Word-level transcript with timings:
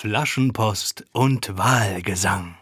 Flaschenpost 0.00 1.06
und 1.10 1.58
Wahlgesang. 1.58 2.54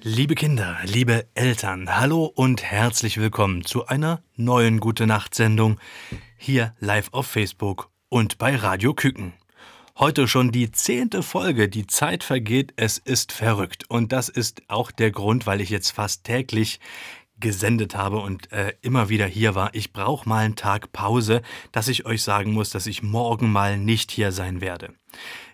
Liebe 0.00 0.34
Kinder, 0.34 0.78
liebe 0.84 1.26
Eltern, 1.34 1.94
hallo 1.94 2.24
und 2.24 2.62
herzlich 2.62 3.18
willkommen 3.18 3.66
zu 3.66 3.86
einer 3.86 4.22
neuen 4.34 4.80
Gute 4.80 5.06
Nacht 5.06 5.34
Sendung 5.34 5.78
hier 6.38 6.74
live 6.80 7.10
auf 7.12 7.26
Facebook 7.26 7.90
und 8.08 8.38
bei 8.38 8.54
Radio 8.54 8.94
Küken. 8.94 9.32
Heute 9.98 10.28
schon 10.28 10.52
die 10.52 10.70
zehnte 10.70 11.22
Folge, 11.22 11.68
die 11.68 11.86
Zeit 11.86 12.22
vergeht, 12.22 12.72
es 12.76 12.98
ist 12.98 13.32
verrückt. 13.32 13.84
Und 13.88 14.12
das 14.12 14.28
ist 14.28 14.62
auch 14.68 14.90
der 14.90 15.10
Grund, 15.10 15.46
weil 15.46 15.60
ich 15.60 15.70
jetzt 15.70 15.90
fast 15.90 16.24
täglich 16.24 16.80
gesendet 17.38 17.94
habe 17.94 18.18
und 18.18 18.50
äh, 18.52 18.74
immer 18.82 19.08
wieder 19.08 19.26
hier 19.26 19.54
war. 19.54 19.74
Ich 19.74 19.92
brauche 19.92 20.28
mal 20.28 20.44
einen 20.44 20.56
Tag 20.56 20.92
Pause, 20.92 21.42
dass 21.72 21.88
ich 21.88 22.06
euch 22.06 22.22
sagen 22.22 22.52
muss, 22.52 22.70
dass 22.70 22.86
ich 22.86 23.02
morgen 23.02 23.50
mal 23.52 23.78
nicht 23.78 24.10
hier 24.10 24.32
sein 24.32 24.60
werde. 24.60 24.94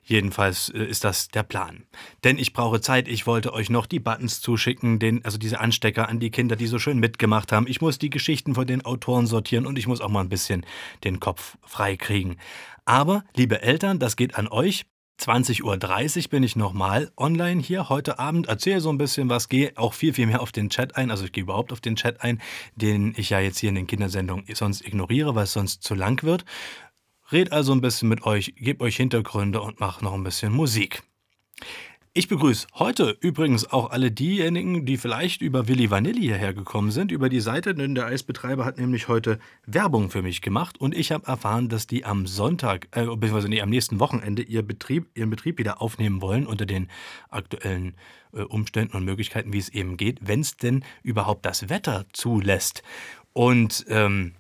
Jedenfalls 0.05 0.69
äh, 0.69 0.85
ist 0.85 1.05
das 1.05 1.29
der 1.29 1.43
Plan. 1.43 1.85
Denn 2.25 2.39
ich 2.39 2.53
brauche 2.53 2.81
Zeit. 2.81 3.09
Ich 3.09 3.27
wollte 3.27 3.53
euch 3.53 3.71
noch 3.71 3.87
die 3.87 4.01
Buttons 4.01 4.41
zuschicken, 4.41 4.99
den, 4.99 5.25
also 5.25 5.39
diese 5.39 5.61
Anstecker 5.61 6.09
an 6.09 6.21
die 6.21 6.31
Kinder, 6.31 6.57
die 6.57 6.67
so 6.67 6.79
schön 6.79 6.99
mitgemacht 6.99 7.53
haben. 7.53 7.67
Ich 7.69 7.81
muss 7.81 7.99
die 7.99 8.11
Geschichten 8.11 8.55
von 8.55 8.67
den 8.67 8.85
Autoren 8.85 9.27
sortieren 9.27 9.67
und 9.67 9.79
ich 9.79 9.87
muss 9.87 10.01
auch 10.01 10.09
mal 10.09 10.21
ein 10.21 10.29
bisschen 10.29 10.67
den 11.05 11.21
Kopf 11.21 11.57
frei 11.63 11.97
kriegen. 11.97 12.37
Aber, 12.85 13.25
liebe 13.37 13.63
Eltern, 13.63 14.01
das 14.01 14.17
geht 14.17 14.35
an 14.35 14.49
euch. 14.49 14.87
20.30 15.23 16.25
Uhr 16.25 16.31
bin 16.31 16.43
ich 16.43 16.57
nochmal 16.57 17.13
online 17.17 17.61
hier 17.61 17.89
heute 17.89 18.19
Abend. 18.19 18.49
Erzähle 18.49 18.81
so 18.81 18.91
ein 18.91 18.99
bisschen 18.99 19.29
was, 19.29 19.49
gehe 19.49 19.73
auch 19.77 19.95
viel, 19.95 20.13
viel 20.13 20.27
mehr 20.27 20.41
auf 20.41 20.51
den 20.51 20.69
Chat 20.69 20.97
ein. 20.97 21.13
Also 21.13 21.27
ich 21.27 21.33
gehe 21.33 21.45
überhaupt 21.45 21.73
auf 21.73 21.81
den 21.81 21.95
Chat 21.95 22.23
ein, 22.23 22.43
den 22.75 23.15
ich 23.17 23.31
ja 23.31 23.39
jetzt 23.39 23.61
hier 23.61 23.69
in 23.69 23.77
den 23.77 23.87
Kindersendungen 23.87 24.45
sonst 24.53 24.85
ignoriere, 24.85 25.37
weil 25.37 25.45
es 25.45 25.53
sonst 25.53 25.85
zu 25.85 25.95
lang 25.95 26.25
wird. 26.25 26.45
Red 27.31 27.53
also 27.53 27.73
ein 27.73 27.81
bisschen 27.81 28.09
mit 28.09 28.27
euch, 28.27 28.55
gebe 28.57 28.85
euch 28.85 28.97
Hintergründe 28.97 29.61
und 29.61 29.79
mach 29.79 30.03
noch 30.03 30.15
ein 30.15 30.25
bisschen 30.25 30.53
Musik. 30.53 31.05
Ich 32.15 32.29
begrüße 32.29 32.67
heute 32.75 33.17
übrigens 33.21 33.73
auch 33.73 33.89
alle 33.89 34.11
diejenigen, 34.11 34.85
die 34.85 34.99
vielleicht 34.99 35.41
über 35.41 35.67
Willi 35.67 35.91
Vanilli 35.91 36.21
hierher 36.21 36.53
gekommen 36.53 36.91
sind, 36.91 37.11
über 37.11 37.31
die 37.31 37.41
Seite, 37.41 37.75
denn 37.75 37.95
der 37.95 38.05
Eisbetreiber 38.05 38.67
hat 38.67 38.77
nämlich 38.77 39.09
heute 39.09 39.39
Werbung 39.65 40.11
für 40.11 40.21
mich 40.21 40.43
gemacht 40.43 40.79
und 40.79 40.95
ich 40.95 41.11
habe 41.11 41.27
erfahren, 41.27 41.71
dass 41.71 41.87
die 41.87 42.05
am 42.05 42.27
Sonntag, 42.27 42.89
äh, 42.91 43.07
beziehungsweise 43.07 43.49
nee, 43.49 43.63
am 43.63 43.71
nächsten 43.71 43.99
Wochenende 43.99 44.43
ihr 44.43 44.61
Betrieb, 44.61 45.09
ihren 45.15 45.31
Betrieb 45.31 45.59
wieder 45.59 45.81
aufnehmen 45.81 46.21
wollen 46.21 46.47
unter 46.47 46.67
den 46.67 46.91
aktuellen 47.31 47.95
äh, 48.35 48.43
Umständen 48.43 48.95
und 48.95 49.07
Möglichkeiten, 49.07 49.55
wie 49.55 49.59
es 49.59 49.71
eben 49.71 49.97
geht, 49.97 50.19
wenn 50.21 50.41
es 50.41 50.59
denn 50.59 50.85
überhaupt 51.03 51.47
das 51.47 51.71
Wetter 51.71 52.05
zulässt. 52.13 52.83
Und 53.33 53.87
ähm, 53.89 54.35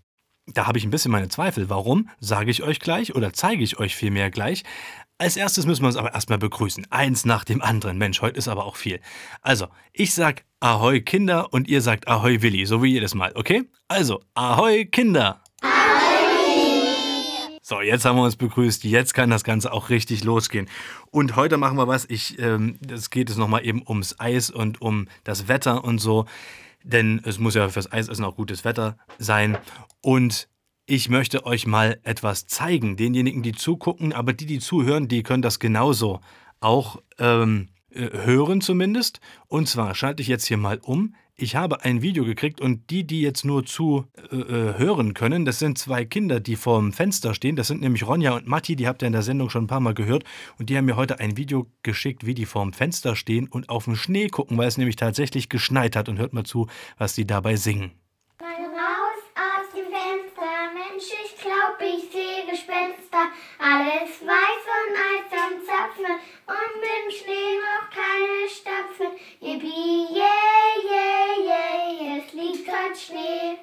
da 0.47 0.67
habe 0.67 0.77
ich 0.77 0.85
ein 0.85 0.91
bisschen 0.91 1.13
meine 1.13 1.29
Zweifel. 1.29 1.71
Warum? 1.71 2.11
Sage 2.21 2.51
ich 2.51 2.63
euch 2.63 2.81
gleich 2.81 3.15
oder 3.15 3.33
zeige 3.33 3.63
ich 3.63 3.79
euch 3.79 3.95
vielmehr 3.95 4.31
gleich. 4.31 4.65
Als 5.23 5.37
erstes 5.37 5.67
müssen 5.67 5.85
wir 5.85 5.87
uns 5.87 5.97
aber 5.97 6.15
erstmal 6.15 6.39
begrüßen. 6.39 6.85
Eins 6.91 7.25
nach 7.25 7.45
dem 7.45 7.63
anderen. 7.63 7.97
Mensch, 7.97 8.23
heute 8.23 8.39
ist 8.39 8.49
aber 8.49 8.65
auch 8.65 8.75
viel. 8.75 8.99
Also, 9.41 9.69
ich 9.93 10.15
sag 10.15 10.43
Ahoi 10.59 11.01
Kinder 11.01 11.53
und 11.53 11.69
ihr 11.69 11.81
sagt 11.81 12.09
Ahoi 12.09 12.43
Willi, 12.43 12.67
so 12.67 12.83
wie 12.83 12.89
jedes 12.89 13.15
Mal, 13.15 13.31
okay? 13.37 13.63
Also, 13.87 14.21
Ahoi 14.35 14.85
Kinder! 14.87 15.41
So, 17.63 17.81
jetzt 17.81 18.05
haben 18.05 18.17
wir 18.17 18.25
uns 18.25 18.35
begrüßt. 18.35 18.83
Jetzt 18.83 19.15
kann 19.15 19.31
das 19.31 19.45
Ganze 19.45 19.73
auch 19.73 19.91
richtig 19.91 20.25
losgehen. 20.25 20.69
Und 21.13 21.37
heute 21.37 21.57
machen 21.57 21.79
wir 21.79 21.87
was. 21.87 22.05
Ich, 22.11 22.41
ähm, 22.41 22.77
das 22.81 23.11
geht 23.11 23.31
es 23.31 23.37
nochmal 23.37 23.65
eben 23.65 23.81
ums 23.87 24.19
Eis 24.19 24.51
und 24.51 24.83
um 24.83 25.07
das 25.23 25.47
Wetter 25.47 25.85
und 25.85 26.01
so 26.01 26.27
denn 26.85 27.21
es 27.25 27.39
muss 27.39 27.55
ja 27.55 27.69
fürs 27.69 27.93
Eisessen 27.93 28.25
auch 28.25 28.35
gutes 28.35 28.65
Wetter 28.65 28.97
sein. 29.19 29.57
Und 30.01 30.49
ich 30.87 31.09
möchte 31.09 31.47
euch 31.47 31.67
mal 31.67 31.99
etwas 32.03 32.47
zeigen. 32.47 32.97
Denjenigen, 32.97 33.43
die 33.43 33.53
zugucken, 33.53 34.13
aber 34.13 34.33
die, 34.33 34.47
die 34.47 34.59
zuhören, 34.59 35.09
die 35.09 35.23
können 35.23 35.43
das 35.43 35.59
genauso 35.59 36.21
auch 36.61 37.03
ähm, 37.19 37.69
äh, 37.91 38.09
hören 38.25 38.61
zumindest. 38.61 39.21
Und 39.49 39.69
zwar 39.69 39.95
schalte 39.95 40.23
ich 40.23 40.29
jetzt 40.29 40.47
hier 40.47 40.57
mal 40.57 40.79
um 40.83 41.15
ich 41.35 41.57
habe 41.57 41.83
ein 41.83 42.03
Video 42.03 42.25
gekriegt 42.25 42.61
und 42.61 42.91
die, 42.91 43.05
die 43.05 43.23
jetzt 43.23 43.45
nur 43.45 43.65
zu 43.65 44.05
äh, 44.31 44.37
äh, 44.37 44.79
hören 44.79 45.15
können, 45.15 45.45
das 45.45 45.59
sind 45.59 45.79
zwei 45.79 46.05
Kinder, 46.05 46.41
die 46.41 46.57
vorm 46.57 46.93
Fenster 46.93 47.35
stehen. 47.35 47.57
Das 47.57 47.69
sind 47.69 47.81
nämlich 47.81 48.07
Ronja 48.07 48.37
und 48.37 48.47
Matti, 48.47 48.77
die 48.77 48.87
habt 48.87 49.03
ihr 49.03 49.07
in 49.07 49.13
der 49.13 49.23
Sendung 49.23 49.49
schon 49.49 49.65
ein 49.65 49.69
paar 49.69 49.81
Mal 49.81 49.95
gehört. 49.95 50.25
Und 50.59 50.69
die 50.69 50.77
haben 50.77 50.85
mir 50.85 50.97
heute 50.97 51.21
ein 51.21 51.37
Video 51.37 51.67
geschickt, 51.83 52.27
wie 52.27 52.35
die 52.35 52.47
vorm 52.47 52.73
Fenster 52.73 53.17
stehen 53.17 53.49
und 53.49 53.71
auf 53.71 53.87
den 53.87 53.97
Schnee 53.97 54.29
gucken, 54.29 54.59
weil 54.59 54.69
es 54.69 54.79
nämlich 54.79 54.97
tatsächlich 54.97 55.49
geschneit 55.49 55.97
hat. 55.97 56.09
Und 56.09 56.19
hört 56.19 56.33
mal 56.33 56.45
zu, 56.45 56.69
was 56.99 57.15
die 57.15 57.27
dabei 57.27 57.57
singen. 57.57 57.93
Mal 58.39 58.49
raus 58.49 59.23
aus 59.35 59.75
dem 59.75 59.87
Fenster, 59.87 60.71
Mensch, 60.75 61.11
ich 61.83 62.11
sehe 62.11 62.47
Gespenster. 62.47 63.31
Alles 63.59 64.21
weiß 64.21 64.65
und 64.79 64.97
Eis 64.97 65.31
am 65.33 65.65
Zapfen 65.65 66.07
und 66.47 66.81
mit 66.81 66.91
dem 66.91 67.11
Schnee 67.11 67.59
noch 67.59 67.91
keine 67.91 68.49
Stapfen. 68.49 69.19
Yippie, 69.41 70.07
yeah, 70.11 70.73
yeah, 70.85 71.39
yeah, 71.45 72.19
es 72.19 72.33
liegt 72.33 72.67
grad 72.67 72.97
Schnee. 72.97 73.59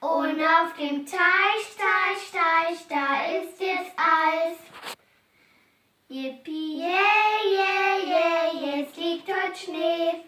Und 0.00 0.40
auf 0.40 0.74
dem 0.76 1.06
Teich, 1.06 1.76
Teich, 1.78 2.30
Teich, 2.32 2.86
da 2.88 3.24
ist 3.36 3.60
jetzt 3.60 3.92
Eis. 3.96 4.58
Yippie, 6.08 6.78
yeah, 6.78 6.98
yeah, 7.44 7.96
yeah, 8.04 8.82
es 8.82 8.96
liegt 8.96 9.28
dort 9.28 9.56
Schnee. 9.56 10.24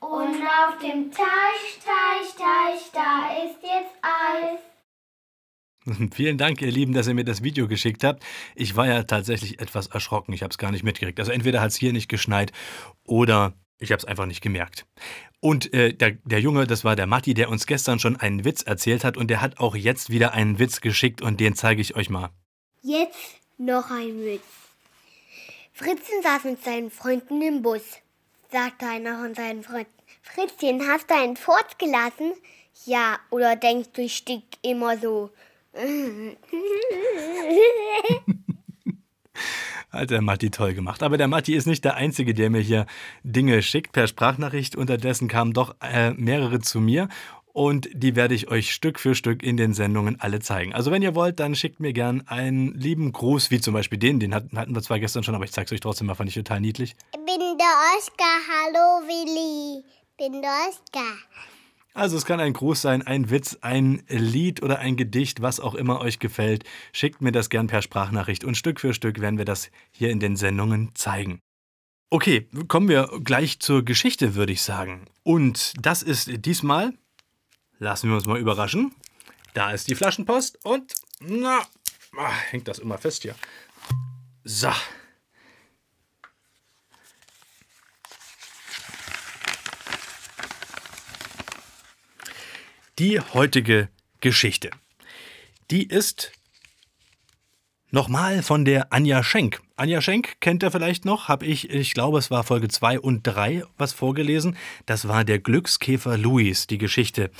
Und 0.00 0.46
auf 0.46 0.78
dem 0.78 1.10
Teich, 1.10 1.78
Teich, 1.82 2.34
Teich, 2.34 2.90
da 2.92 3.44
ist 3.44 3.62
jetzt 3.62 3.94
Eis. 4.02 4.60
Vielen 6.14 6.38
Dank, 6.38 6.60
ihr 6.62 6.70
Lieben, 6.70 6.92
dass 6.92 7.06
ihr 7.06 7.14
mir 7.14 7.24
das 7.24 7.42
Video 7.42 7.68
geschickt 7.68 8.04
habt. 8.04 8.24
Ich 8.54 8.76
war 8.76 8.86
ja 8.86 9.02
tatsächlich 9.04 9.60
etwas 9.60 9.86
erschrocken. 9.88 10.32
Ich 10.32 10.42
habe 10.42 10.50
es 10.50 10.58
gar 10.58 10.70
nicht 10.70 10.84
mitgekriegt. 10.84 11.18
Also 11.20 11.32
entweder 11.32 11.60
hat 11.60 11.70
es 11.70 11.76
hier 11.76 11.92
nicht 11.92 12.08
geschneit 12.08 12.52
oder 13.04 13.54
ich 13.78 13.90
habe 13.90 13.98
es 13.98 14.04
einfach 14.04 14.26
nicht 14.26 14.40
gemerkt. 14.40 14.86
Und 15.40 15.74
äh, 15.74 15.92
der, 15.92 16.12
der 16.24 16.40
Junge, 16.40 16.66
das 16.66 16.84
war 16.84 16.96
der 16.96 17.06
Matti, 17.06 17.34
der 17.34 17.50
uns 17.50 17.66
gestern 17.66 17.98
schon 17.98 18.16
einen 18.16 18.44
Witz 18.44 18.62
erzählt 18.62 19.04
hat 19.04 19.16
und 19.16 19.28
der 19.28 19.42
hat 19.42 19.58
auch 19.58 19.76
jetzt 19.76 20.10
wieder 20.10 20.32
einen 20.32 20.58
Witz 20.58 20.80
geschickt 20.80 21.20
und 21.20 21.38
den 21.40 21.54
zeige 21.54 21.82
ich 21.82 21.96
euch 21.96 22.08
mal. 22.08 22.30
Jetzt 22.82 23.40
noch 23.58 23.90
ein 23.90 24.20
Witz. 24.24 24.42
Fritzchen 25.72 26.22
saß 26.22 26.44
mit 26.44 26.64
seinen 26.64 26.90
Freunden 26.90 27.42
im 27.42 27.62
Bus. 27.62 27.82
Sagte 28.50 28.86
einer 28.86 29.18
von 29.20 29.34
seinen 29.34 29.62
Freunden. 29.62 29.90
Fritzchen, 30.22 30.86
hast 30.88 31.10
du 31.10 31.14
einen 31.14 31.36
Furz 31.36 31.76
gelassen? 31.78 32.32
Ja, 32.86 33.18
oder 33.30 33.56
denkst 33.56 33.90
du, 33.92 34.02
ich 34.02 34.16
stick 34.16 34.44
immer 34.62 34.96
so? 34.96 35.30
Hat 39.90 40.10
der 40.10 40.22
Matti 40.22 40.50
toll 40.50 40.74
gemacht. 40.74 41.02
Aber 41.02 41.18
der 41.18 41.28
Matti 41.28 41.54
ist 41.54 41.66
nicht 41.66 41.84
der 41.84 41.94
Einzige, 41.94 42.34
der 42.34 42.50
mir 42.50 42.60
hier 42.60 42.86
Dinge 43.22 43.62
schickt 43.62 43.92
per 43.92 44.06
Sprachnachricht. 44.06 44.76
Unterdessen 44.76 45.28
kamen 45.28 45.52
doch 45.52 45.76
äh, 45.80 46.12
mehrere 46.12 46.60
zu 46.60 46.80
mir 46.80 47.08
und 47.54 47.88
die 47.94 48.14
werde 48.16 48.34
ich 48.34 48.50
euch 48.50 48.74
Stück 48.74 48.98
für 48.98 49.14
Stück 49.14 49.42
in 49.42 49.56
den 49.56 49.72
Sendungen 49.74 50.20
alle 50.20 50.40
zeigen. 50.40 50.74
Also 50.74 50.90
wenn 50.90 51.02
ihr 51.02 51.14
wollt, 51.14 51.38
dann 51.38 51.54
schickt 51.54 51.78
mir 51.78 51.92
gern 51.92 52.26
einen 52.26 52.74
lieben 52.74 53.12
Gruß, 53.12 53.52
wie 53.52 53.60
zum 53.60 53.74
Beispiel 53.74 53.98
den, 53.98 54.18
den 54.18 54.34
hatten, 54.34 54.74
wir 54.74 54.82
zwar 54.82 54.98
gestern 54.98 55.22
schon, 55.22 55.36
aber 55.36 55.44
ich 55.44 55.52
zeige 55.52 55.66
es 55.66 55.72
euch 55.72 55.80
trotzdem 55.80 56.08
mal, 56.08 56.16
fand 56.16 56.28
ich 56.28 56.34
total 56.34 56.60
niedlich. 56.60 56.96
Ich 57.12 57.24
bin 57.24 57.56
der 57.56 57.74
Oskar, 57.96 58.40
hallo 58.48 59.06
Willi, 59.06 59.84
bin 60.18 60.42
der 60.42 60.50
Oskar. 60.68 61.16
Also 61.94 62.16
es 62.16 62.26
kann 62.26 62.40
ein 62.40 62.52
Gruß 62.52 62.82
sein, 62.82 63.02
ein 63.02 63.30
Witz, 63.30 63.56
ein 63.60 64.02
Lied 64.08 64.64
oder 64.64 64.80
ein 64.80 64.96
Gedicht, 64.96 65.42
was 65.42 65.60
auch 65.60 65.76
immer 65.76 66.00
euch 66.00 66.18
gefällt. 66.18 66.64
Schickt 66.92 67.22
mir 67.22 67.30
das 67.30 67.50
gern 67.50 67.68
per 67.68 67.82
Sprachnachricht 67.82 68.42
und 68.42 68.56
Stück 68.56 68.80
für 68.80 68.92
Stück 68.92 69.20
werden 69.20 69.38
wir 69.38 69.44
das 69.44 69.70
hier 69.92 70.10
in 70.10 70.18
den 70.18 70.34
Sendungen 70.34 70.90
zeigen. 70.94 71.38
Okay, 72.10 72.48
kommen 72.66 72.88
wir 72.88 73.08
gleich 73.22 73.60
zur 73.60 73.84
Geschichte, 73.84 74.34
würde 74.34 74.52
ich 74.52 74.62
sagen. 74.62 75.06
Und 75.22 75.72
das 75.80 76.02
ist 76.02 76.44
diesmal, 76.44 76.94
lassen 77.78 78.08
wir 78.08 78.16
uns 78.16 78.26
mal 78.26 78.40
überraschen, 78.40 78.92
da 79.54 79.70
ist 79.70 79.88
die 79.88 79.94
Flaschenpost 79.94 80.64
und, 80.64 80.94
na, 81.20 81.62
ach, 82.18 82.42
hängt 82.50 82.66
das 82.66 82.80
immer 82.80 82.98
fest 82.98 83.22
hier. 83.22 83.36
So, 84.42 84.72
Die 93.00 93.18
heutige 93.18 93.88
Geschichte. 94.20 94.70
Die 95.72 95.82
ist 95.82 96.30
nochmal 97.90 98.44
von 98.44 98.64
der 98.64 98.92
Anja 98.92 99.24
Schenk. 99.24 99.60
Anja 99.74 100.00
Schenk 100.00 100.40
kennt 100.40 100.62
ihr 100.62 100.70
vielleicht 100.70 101.04
noch, 101.04 101.26
habe 101.26 101.44
ich, 101.44 101.70
ich 101.70 101.92
glaube, 101.92 102.18
es 102.18 102.30
war 102.30 102.44
Folge 102.44 102.68
2 102.68 103.00
und 103.00 103.24
3 103.24 103.64
was 103.78 103.92
vorgelesen. 103.92 104.56
Das 104.86 105.08
war 105.08 105.24
der 105.24 105.40
Glückskäfer 105.40 106.16
Louis, 106.16 106.68
die 106.68 106.78
Geschichte. 106.78 107.32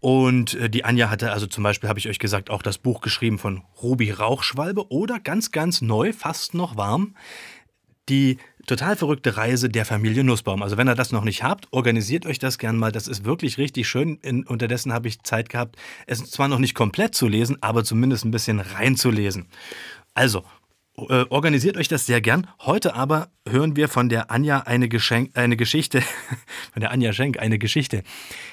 Und 0.00 0.52
äh, 0.52 0.68
die 0.68 0.84
Anja 0.84 1.08
hatte 1.08 1.32
also 1.32 1.46
zum 1.46 1.64
Beispiel, 1.64 1.88
habe 1.88 1.98
ich 1.98 2.08
euch 2.08 2.18
gesagt, 2.18 2.50
auch 2.50 2.60
das 2.60 2.76
Buch 2.76 3.00
geschrieben 3.00 3.38
von 3.38 3.62
Ruby 3.82 4.10
Rauchschwalbe 4.10 4.90
oder 4.90 5.18
ganz, 5.18 5.50
ganz 5.50 5.80
neu, 5.80 6.12
fast 6.12 6.52
noch 6.52 6.76
warm, 6.76 7.16
die 8.10 8.38
total 8.66 8.96
verrückte 8.96 9.36
Reise 9.36 9.68
der 9.68 9.86
Familie 9.86 10.24
Nussbaum. 10.24 10.62
Also 10.62 10.76
wenn 10.76 10.88
ihr 10.88 10.94
das 10.94 11.12
noch 11.12 11.24
nicht 11.24 11.42
habt, 11.42 11.68
organisiert 11.70 12.26
euch 12.26 12.38
das 12.38 12.58
gern 12.58 12.76
mal. 12.76 12.92
Das 12.92 13.08
ist 13.08 13.24
wirklich 13.24 13.56
richtig 13.58 13.88
schön. 13.88 14.18
In, 14.22 14.46
unterdessen 14.46 14.92
habe 14.92 15.08
ich 15.08 15.22
Zeit 15.22 15.48
gehabt, 15.48 15.76
es 16.06 16.22
zwar 16.30 16.48
noch 16.48 16.58
nicht 16.58 16.74
komplett 16.74 17.14
zu 17.14 17.28
lesen, 17.28 17.56
aber 17.62 17.84
zumindest 17.84 18.24
ein 18.24 18.30
bisschen 18.30 18.60
reinzulesen. 18.60 19.46
Also, 20.14 20.44
äh, 21.08 21.24
organisiert 21.30 21.76
euch 21.76 21.88
das 21.88 22.06
sehr 22.06 22.20
gern. 22.20 22.46
Heute 22.60 22.94
aber 22.94 23.28
hören 23.48 23.76
wir 23.76 23.88
von 23.88 24.08
der 24.08 24.30
Anja 24.30 24.60
eine, 24.60 24.88
Geschenk, 24.88 25.36
eine 25.36 25.56
Geschichte, 25.56 26.02
von 26.72 26.80
der 26.80 26.90
Anja 26.90 27.12
Schenk 27.12 27.38
eine 27.38 27.58
Geschichte, 27.58 28.02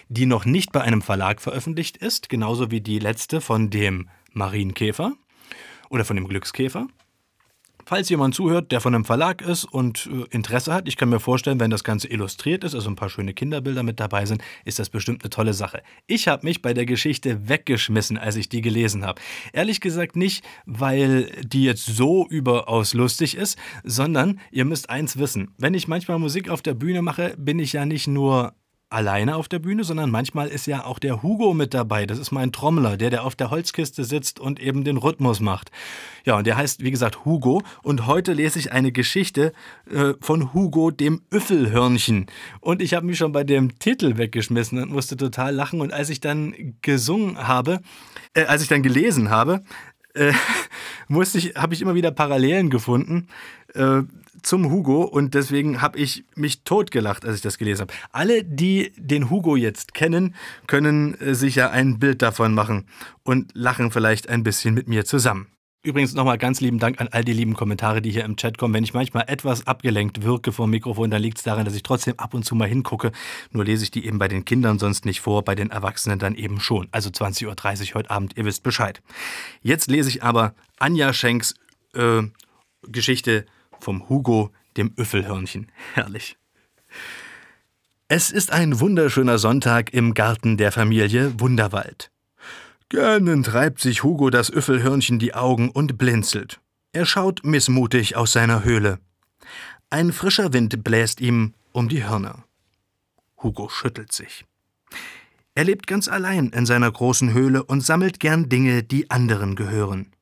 die 0.07 0.25
noch 0.25 0.45
nicht 0.45 0.71
bei 0.71 0.81
einem 0.81 1.01
Verlag 1.01 1.41
veröffentlicht 1.41 1.97
ist, 1.97 2.29
genauso 2.29 2.71
wie 2.71 2.81
die 2.81 2.99
letzte 2.99 3.41
von 3.41 3.69
dem 3.69 4.09
Marienkäfer 4.33 5.13
oder 5.89 6.05
von 6.05 6.15
dem 6.15 6.27
Glückskäfer. 6.27 6.87
Falls 7.89 8.09
jemand 8.09 8.35
zuhört, 8.35 8.73
der 8.73 8.81
von 8.81 8.93
einem 8.93 9.05
Verlag 9.05 9.41
ist 9.41 9.63
und 9.63 10.09
äh, 10.11 10.25
Interesse 10.35 10.73
hat, 10.73 10.89
ich 10.89 10.97
kann 10.97 11.07
mir 11.07 11.21
vorstellen, 11.21 11.61
wenn 11.61 11.71
das 11.71 11.85
Ganze 11.85 12.09
illustriert 12.09 12.65
ist, 12.65 12.75
also 12.75 12.89
ein 12.89 12.97
paar 12.97 13.07
schöne 13.07 13.33
Kinderbilder 13.33 13.81
mit 13.81 14.01
dabei 14.01 14.25
sind, 14.25 14.43
ist 14.65 14.77
das 14.77 14.89
bestimmt 14.89 15.23
eine 15.23 15.29
tolle 15.29 15.53
Sache. 15.53 15.81
Ich 16.05 16.27
habe 16.27 16.45
mich 16.45 16.61
bei 16.61 16.73
der 16.73 16.85
Geschichte 16.85 17.47
weggeschmissen, 17.47 18.17
als 18.17 18.35
ich 18.35 18.49
die 18.49 18.59
gelesen 18.59 19.05
habe. 19.05 19.21
Ehrlich 19.53 19.79
gesagt 19.79 20.17
nicht, 20.17 20.43
weil 20.65 21.31
die 21.45 21.63
jetzt 21.63 21.85
so 21.85 22.27
überaus 22.27 22.93
lustig 22.93 23.37
ist, 23.37 23.57
sondern 23.85 24.41
ihr 24.51 24.65
müsst 24.65 24.89
eins 24.89 25.17
wissen. 25.17 25.51
Wenn 25.57 25.73
ich 25.73 25.87
manchmal 25.87 26.19
Musik 26.19 26.49
auf 26.49 26.61
der 26.61 26.73
Bühne 26.73 27.01
mache, 27.01 27.35
bin 27.37 27.57
ich 27.57 27.71
ja 27.71 27.85
nicht 27.85 28.07
nur 28.07 28.53
alleine 28.89 29.35
auf 29.35 29.47
der 29.47 29.59
Bühne, 29.59 29.83
sondern 29.83 30.09
manchmal 30.09 30.47
ist 30.47 30.65
ja 30.65 30.85
auch 30.85 30.99
der 30.99 31.21
Hugo 31.21 31.53
mit 31.53 31.73
dabei. 31.73 32.05
Das 32.05 32.19
ist 32.19 32.31
mein 32.31 32.51
Trommler, 32.51 32.95
der, 32.95 33.09
der 33.09 33.23
auf 33.23 33.35
der 33.35 33.49
Holzkiste 33.49 34.03
sitzt 34.05 34.39
und 34.39 34.59
eben 34.59 34.83
den 34.83 34.97
Rhythmus 34.97 35.39
macht. 35.39 35.71
Ja, 36.25 36.37
und 36.37 36.47
der 36.47 36.55
heißt, 36.55 36.83
wie 36.83 36.91
gesagt, 36.91 37.25
Hugo. 37.25 37.61
Und 37.83 38.07
heute 38.07 38.33
lese 38.33 38.59
ich 38.59 38.71
eine 38.71 38.91
Geschichte 38.91 39.51
äh, 39.91 40.13
von 40.21 40.53
Hugo, 40.53 40.91
dem 40.91 41.21
Üffelhörnchen. 41.33 42.27
Und 42.61 42.81
ich 42.81 42.93
habe 42.93 43.05
mich 43.05 43.17
schon 43.17 43.33
bei 43.33 43.43
dem 43.43 43.77
Titel 43.77 44.17
weggeschmissen 44.17 44.81
und 44.81 44.91
musste 44.91 45.17
total 45.17 45.53
lachen. 45.53 45.81
Und 45.81 45.91
als 45.91 46.09
ich 46.09 46.21
dann 46.21 46.75
gesungen 46.81 47.45
habe, 47.47 47.81
äh, 48.33 48.45
als 48.45 48.61
ich 48.61 48.69
dann 48.69 48.83
gelesen 48.83 49.29
habe, 49.29 49.63
äh, 50.13 50.31
musste 51.09 51.39
ich, 51.39 51.55
habe 51.55 51.73
ich 51.73 51.81
immer 51.81 51.95
wieder 51.95 52.11
Parallelen 52.11 52.69
gefunden. 52.69 53.27
Zum 54.47 54.71
Hugo 54.71 55.01
und 55.03 55.33
deswegen 55.33 55.81
habe 55.81 55.99
ich 55.99 56.23
mich 56.33 56.63
totgelacht, 56.63 57.25
als 57.25 57.35
ich 57.35 57.41
das 57.41 57.57
gelesen 57.57 57.81
habe. 57.81 57.93
Alle, 58.13 58.45
die 58.45 58.93
den 58.95 59.29
Hugo 59.29 59.57
jetzt 59.57 59.93
kennen, 59.93 60.35
können 60.67 61.19
äh, 61.19 61.35
sich 61.35 61.55
ja 61.55 61.69
ein 61.69 61.99
Bild 61.99 62.21
davon 62.21 62.53
machen 62.53 62.85
und 63.23 63.51
lachen 63.55 63.91
vielleicht 63.91 64.29
ein 64.29 64.43
bisschen 64.43 64.73
mit 64.73 64.87
mir 64.87 65.03
zusammen. 65.03 65.47
Übrigens 65.83 66.13
nochmal 66.13 66.37
ganz 66.37 66.61
lieben 66.61 66.79
Dank 66.79 67.01
an 67.01 67.09
all 67.11 67.25
die 67.25 67.33
lieben 67.33 67.55
Kommentare, 67.55 68.01
die 68.01 68.09
hier 68.09 68.23
im 68.23 68.37
Chat 68.37 68.57
kommen. 68.57 68.73
Wenn 68.73 68.85
ich 68.85 68.93
manchmal 68.93 69.25
etwas 69.27 69.67
abgelenkt 69.67 70.23
wirke 70.23 70.53
vom 70.53 70.69
Mikrofon, 70.69 71.11
dann 71.11 71.21
liegt 71.21 71.39
es 71.39 71.43
daran, 71.43 71.65
dass 71.65 71.75
ich 71.75 71.83
trotzdem 71.83 72.13
ab 72.17 72.33
und 72.33 72.45
zu 72.45 72.55
mal 72.55 72.69
hingucke. 72.69 73.11
Nur 73.51 73.65
lese 73.65 73.83
ich 73.83 73.91
die 73.91 74.05
eben 74.05 74.17
bei 74.17 74.29
den 74.29 74.45
Kindern 74.45 74.79
sonst 74.79 75.03
nicht 75.03 75.19
vor, 75.19 75.43
bei 75.43 75.55
den 75.55 75.71
Erwachsenen 75.71 76.19
dann 76.19 76.35
eben 76.35 76.61
schon. 76.61 76.87
Also 76.91 77.09
20.30 77.09 77.89
Uhr 77.89 77.95
heute 77.95 78.11
Abend, 78.11 78.37
ihr 78.37 78.45
wisst 78.45 78.63
Bescheid. 78.63 79.01
Jetzt 79.61 79.91
lese 79.91 80.07
ich 80.07 80.23
aber 80.23 80.55
Anja 80.79 81.11
Schenks 81.11 81.53
äh, 81.95 82.21
Geschichte 82.83 83.45
vom 83.79 84.09
Hugo, 84.09 84.51
dem 84.77 84.93
Üffelhörnchen. 84.97 85.71
Herrlich. 85.93 86.37
Es 88.07 88.31
ist 88.31 88.51
ein 88.51 88.79
wunderschöner 88.79 89.37
Sonntag 89.37 89.93
im 89.93 90.13
Garten 90.13 90.55
der 90.57 90.71
Familie 90.71 91.39
Wunderwald. 91.39 92.09
Gern 92.89 93.43
treibt 93.43 93.81
sich 93.81 94.03
Hugo 94.03 94.29
das 94.29 94.49
Üffelhörnchen 94.49 95.19
die 95.19 95.33
Augen 95.33 95.69
und 95.69 95.97
blinzelt. 95.97 96.61
Er 96.93 97.05
schaut 97.05 97.43
missmutig 97.43 98.15
aus 98.15 98.31
seiner 98.31 98.63
Höhle. 98.63 98.99
Ein 99.89 100.13
frischer 100.13 100.53
Wind 100.53 100.83
bläst 100.83 101.19
ihm 101.19 101.53
um 101.73 101.89
die 101.89 102.05
Hörner. 102.05 102.45
Hugo 103.43 103.67
schüttelt 103.67 104.13
sich. 104.13 104.45
Er 105.53 105.65
lebt 105.65 105.87
ganz 105.87 106.07
allein 106.07 106.49
in 106.49 106.65
seiner 106.65 106.91
großen 106.91 107.33
Höhle 107.33 107.63
und 107.63 107.81
sammelt 107.81 108.19
gern 108.19 108.47
Dinge, 108.47 108.83
die 108.83 109.09
anderen 109.09 109.55
gehören. 109.55 110.13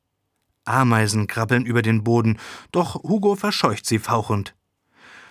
Ameisen 0.66 1.26
krabbeln 1.26 1.64
über 1.64 1.82
den 1.82 2.04
Boden, 2.04 2.38
doch 2.72 3.02
Hugo 3.02 3.34
verscheucht 3.34 3.86
sie 3.86 3.98
fauchend. 3.98 4.54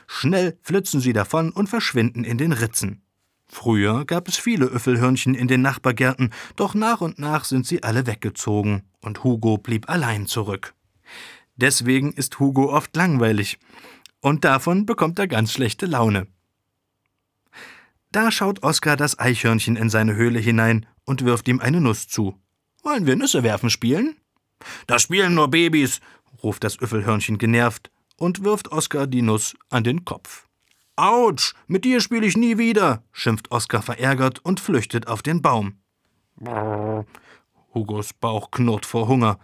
Schnell 0.08 0.58
flitzen 0.62 1.00
sie 1.00 1.14
davon 1.14 1.52
und 1.52 1.68
verschwinden 1.68 2.24
in 2.24 2.38
den 2.38 2.52
Ritzen. 2.52 3.02
Früher 3.48 4.06
gab 4.06 4.28
es 4.28 4.38
viele 4.38 4.66
Üffelhörnchen 4.66 5.36
in 5.36 5.48
den 5.48 5.62
Nachbargärten, 5.62 6.32
doch 6.56 6.74
nach 6.74 7.02
und 7.02 7.20
nach 7.20 7.46
sind 7.46 7.66
sie 7.66 7.84
alle 7.84 8.08
weggezogen, 8.08 8.84
und 9.02 9.24
Hugo 9.24 9.58
blieb 9.58 9.90
allein 9.90 10.26
zurück. 10.26 10.74
Deswegen 11.56 12.12
ist 12.12 12.40
Hugo 12.40 12.74
oft 12.74 12.96
langweilig, 12.96 13.60
und 14.22 14.44
davon 14.44 14.86
bekommt 14.86 15.20
er 15.20 15.28
ganz 15.28 15.54
schlechte 15.54 15.86
Laune. 15.86 16.28
Da 18.12 18.32
schaut 18.32 18.64
Oskar 18.64 18.98
das 18.98 19.20
Eichhörnchen 19.20 19.76
in 19.76 19.90
seine 19.90 20.16
Höhle 20.16 20.40
hinein 20.40 20.86
und 21.06 21.24
wirft 21.24 21.48
ihm 21.48 21.60
eine 21.60 21.82
Nuss 21.82 22.08
zu. 22.08 22.40
Wollen 22.82 23.06
wir 23.06 23.16
Nüsse 23.16 23.44
werfen 23.44 23.70
spielen? 23.70 24.16
Das 24.88 25.04
spielen 25.04 25.36
nur 25.36 25.50
Babys, 25.50 26.00
ruft 26.44 26.64
das 26.64 26.80
Üffelhörnchen 26.80 27.38
genervt 27.38 27.92
und 28.18 28.44
wirft 28.44 28.72
Oskar 28.72 29.08
die 29.08 29.22
Nuss 29.22 29.56
an 29.70 29.84
den 29.84 30.06
Kopf. 30.06 30.48
Autsch, 30.96 31.54
mit 31.68 31.84
dir 31.84 32.00
spiele 32.00 32.26
ich 32.26 32.38
nie 32.38 32.58
wieder, 32.58 33.04
schimpft 33.12 33.52
Oskar 33.52 33.82
verärgert 33.82 34.40
und 34.40 34.60
flüchtet 34.60 35.08
auf 35.08 35.22
den 35.22 35.42
Baum. 35.42 35.80
Hugos 37.74 38.14
Bauch 38.14 38.52
knurrt 38.52 38.86
vor 38.86 39.08
Hunger. 39.08 39.38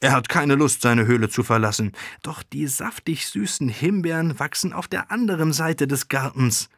Er 0.00 0.12
hat 0.12 0.28
keine 0.28 0.56
Lust, 0.56 0.82
seine 0.82 1.06
Höhle 1.06 1.28
zu 1.28 1.44
verlassen. 1.44 1.92
Doch 2.22 2.42
die 2.42 2.66
saftig 2.66 3.28
süßen 3.28 3.68
Himbeeren 3.68 4.38
wachsen 4.40 4.72
auf 4.72 4.88
der 4.88 5.12
anderen 5.12 5.52
Seite 5.52 5.86
des 5.86 6.08
Gartens. 6.08 6.68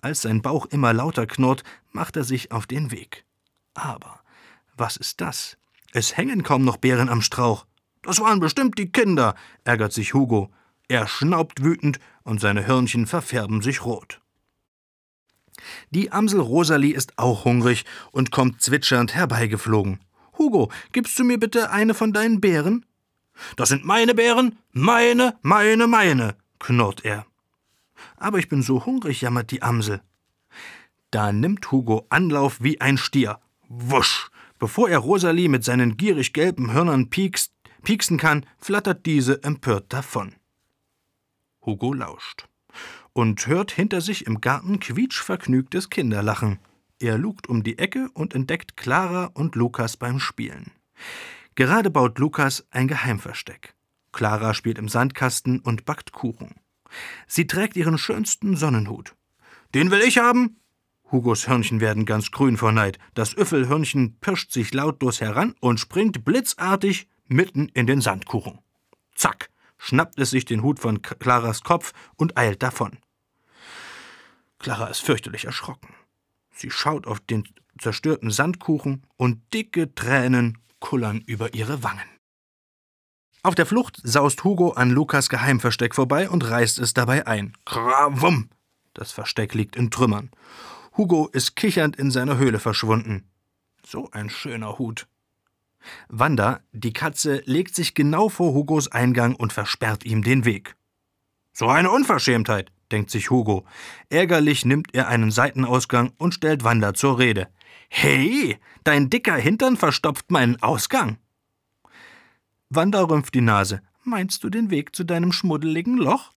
Als 0.00 0.22
sein 0.22 0.40
Bauch 0.40 0.66
immer 0.66 0.94
lauter 0.94 1.26
knurrt, 1.26 1.62
macht 1.90 2.16
er 2.16 2.24
sich 2.24 2.50
auf 2.50 2.66
den 2.66 2.90
Weg. 2.90 3.26
Aber 3.74 4.20
was 4.74 4.96
ist 4.96 5.20
das? 5.20 5.58
Es 5.92 6.16
hängen 6.16 6.42
kaum 6.42 6.64
noch 6.64 6.78
Beeren 6.78 7.10
am 7.10 7.20
Strauch. 7.20 7.66
Das 8.00 8.18
waren 8.18 8.40
bestimmt 8.40 8.78
die 8.78 8.90
Kinder, 8.90 9.34
ärgert 9.62 9.92
sich 9.92 10.14
Hugo. 10.14 10.50
Er 10.88 11.06
schnaubt 11.06 11.62
wütend 11.62 12.00
und 12.24 12.40
seine 12.40 12.66
Hörnchen 12.66 13.06
verfärben 13.06 13.60
sich 13.60 13.84
rot. 13.84 14.20
Die 15.90 16.10
Amsel 16.10 16.40
Rosalie 16.40 16.94
ist 16.94 17.18
auch 17.18 17.44
hungrig 17.44 17.84
und 18.10 18.32
kommt 18.32 18.62
zwitschernd 18.62 19.14
herbeigeflogen. 19.14 20.00
Hugo, 20.38 20.72
gibst 20.92 21.18
du 21.18 21.24
mir 21.24 21.38
bitte 21.38 21.70
eine 21.70 21.92
von 21.92 22.12
deinen 22.12 22.40
Beeren? 22.40 22.86
Das 23.56 23.68
sind 23.68 23.84
meine 23.84 24.14
Beeren, 24.14 24.58
meine, 24.72 25.38
meine, 25.42 25.86
meine, 25.86 26.36
knurrt 26.58 27.04
er. 27.04 27.26
Aber 28.16 28.38
ich 28.38 28.48
bin 28.48 28.62
so 28.62 28.86
hungrig, 28.86 29.20
jammert 29.20 29.50
die 29.50 29.62
Amsel. 29.62 30.00
Da 31.10 31.32
nimmt 31.32 31.70
Hugo 31.70 32.06
Anlauf 32.08 32.62
wie 32.62 32.80
ein 32.80 32.96
Stier. 32.96 33.38
Wusch! 33.68 34.31
Bevor 34.62 34.88
er 34.88 35.00
Rosalie 35.00 35.48
mit 35.48 35.64
seinen 35.64 35.96
gierig 35.96 36.32
gelben 36.32 36.72
Hörnern 36.72 37.10
piekst, 37.10 37.52
pieksen 37.82 38.16
kann, 38.16 38.46
flattert 38.58 39.06
diese 39.06 39.42
empört 39.42 39.92
davon. 39.92 40.36
Hugo 41.66 41.92
lauscht 41.92 42.46
und 43.12 43.44
hört 43.48 43.72
hinter 43.72 44.00
sich 44.00 44.24
im 44.24 44.40
Garten 44.40 44.78
quietschvergnügtes 44.78 45.90
Kinderlachen. 45.90 46.60
Er 47.00 47.18
lugt 47.18 47.48
um 47.48 47.64
die 47.64 47.76
Ecke 47.76 48.08
und 48.14 48.36
entdeckt 48.36 48.76
Clara 48.76 49.32
und 49.34 49.56
Lukas 49.56 49.96
beim 49.96 50.20
Spielen. 50.20 50.70
Gerade 51.56 51.90
baut 51.90 52.20
Lukas 52.20 52.64
ein 52.70 52.86
Geheimversteck. 52.86 53.74
Clara 54.12 54.54
spielt 54.54 54.78
im 54.78 54.88
Sandkasten 54.88 55.58
und 55.58 55.86
backt 55.86 56.12
Kuchen. 56.12 56.54
Sie 57.26 57.48
trägt 57.48 57.76
ihren 57.76 57.98
schönsten 57.98 58.54
Sonnenhut. 58.54 59.16
Den 59.74 59.90
will 59.90 60.02
ich 60.02 60.18
haben, 60.18 60.61
Hugos 61.12 61.46
Hörnchen 61.46 61.80
werden 61.80 62.06
ganz 62.06 62.30
grün 62.30 62.56
vor 62.56 62.72
Neid. 62.72 62.98
Das 63.12 63.36
Üffelhörnchen 63.36 64.18
pirscht 64.20 64.50
sich 64.50 64.72
lautlos 64.72 65.20
heran 65.20 65.54
und 65.60 65.78
springt 65.78 66.24
blitzartig 66.24 67.06
mitten 67.28 67.68
in 67.68 67.86
den 67.86 68.00
Sandkuchen. 68.00 68.60
Zack, 69.14 69.50
schnappt 69.76 70.18
es 70.18 70.30
sich 70.30 70.46
den 70.46 70.62
Hut 70.62 70.80
von 70.80 71.02
Claras 71.02 71.62
Kopf 71.62 71.92
und 72.16 72.38
eilt 72.38 72.62
davon. 72.62 72.98
Clara 74.58 74.86
ist 74.86 75.00
fürchterlich 75.00 75.44
erschrocken. 75.44 75.94
Sie 76.54 76.70
schaut 76.70 77.06
auf 77.06 77.20
den 77.20 77.44
zerstörten 77.78 78.30
Sandkuchen 78.30 79.06
und 79.16 79.52
dicke 79.52 79.94
Tränen 79.94 80.58
kullern 80.80 81.22
über 81.26 81.54
ihre 81.54 81.82
Wangen. 81.82 82.08
Auf 83.42 83.54
der 83.54 83.66
Flucht 83.66 84.00
saust 84.02 84.44
Hugo 84.44 84.70
an 84.70 84.90
Lukas 84.90 85.28
Geheimversteck 85.28 85.94
vorbei 85.94 86.30
und 86.30 86.48
reißt 86.48 86.78
es 86.78 86.94
dabei 86.94 87.26
ein. 87.26 87.56
Krawum! 87.64 88.50
Das 88.94 89.10
Versteck 89.10 89.54
liegt 89.54 89.74
in 89.74 89.90
Trümmern. 89.90 90.30
Hugo 90.96 91.28
ist 91.32 91.56
kichernd 91.56 91.96
in 91.96 92.10
seiner 92.10 92.36
Höhle 92.36 92.58
verschwunden. 92.58 93.24
So 93.84 94.10
ein 94.12 94.30
schöner 94.30 94.78
Hut. 94.78 95.06
Wanda, 96.08 96.60
die 96.72 96.92
Katze, 96.92 97.42
legt 97.44 97.74
sich 97.74 97.94
genau 97.94 98.28
vor 98.28 98.52
Hugos 98.52 98.88
Eingang 98.92 99.34
und 99.34 99.52
versperrt 99.52 100.04
ihm 100.04 100.22
den 100.22 100.44
Weg. 100.44 100.76
So 101.52 101.68
eine 101.68 101.90
Unverschämtheit, 101.90 102.70
denkt 102.92 103.10
sich 103.10 103.30
Hugo. 103.30 103.64
Ärgerlich 104.10 104.64
nimmt 104.64 104.94
er 104.94 105.08
einen 105.08 105.30
Seitenausgang 105.30 106.12
und 106.18 106.34
stellt 106.34 106.64
Wanda 106.64 106.94
zur 106.94 107.18
Rede. 107.18 107.48
Hey, 107.88 108.58
dein 108.84 109.10
dicker 109.10 109.34
Hintern 109.34 109.76
verstopft 109.76 110.30
meinen 110.30 110.62
Ausgang. 110.62 111.18
Wanda 112.70 113.02
rümpft 113.02 113.34
die 113.34 113.40
Nase. 113.40 113.82
Meinst 114.04 114.44
du 114.44 114.50
den 114.50 114.70
Weg 114.70 114.96
zu 114.96 115.04
deinem 115.04 115.32
schmuddeligen 115.32 115.98
Loch? 115.98 116.32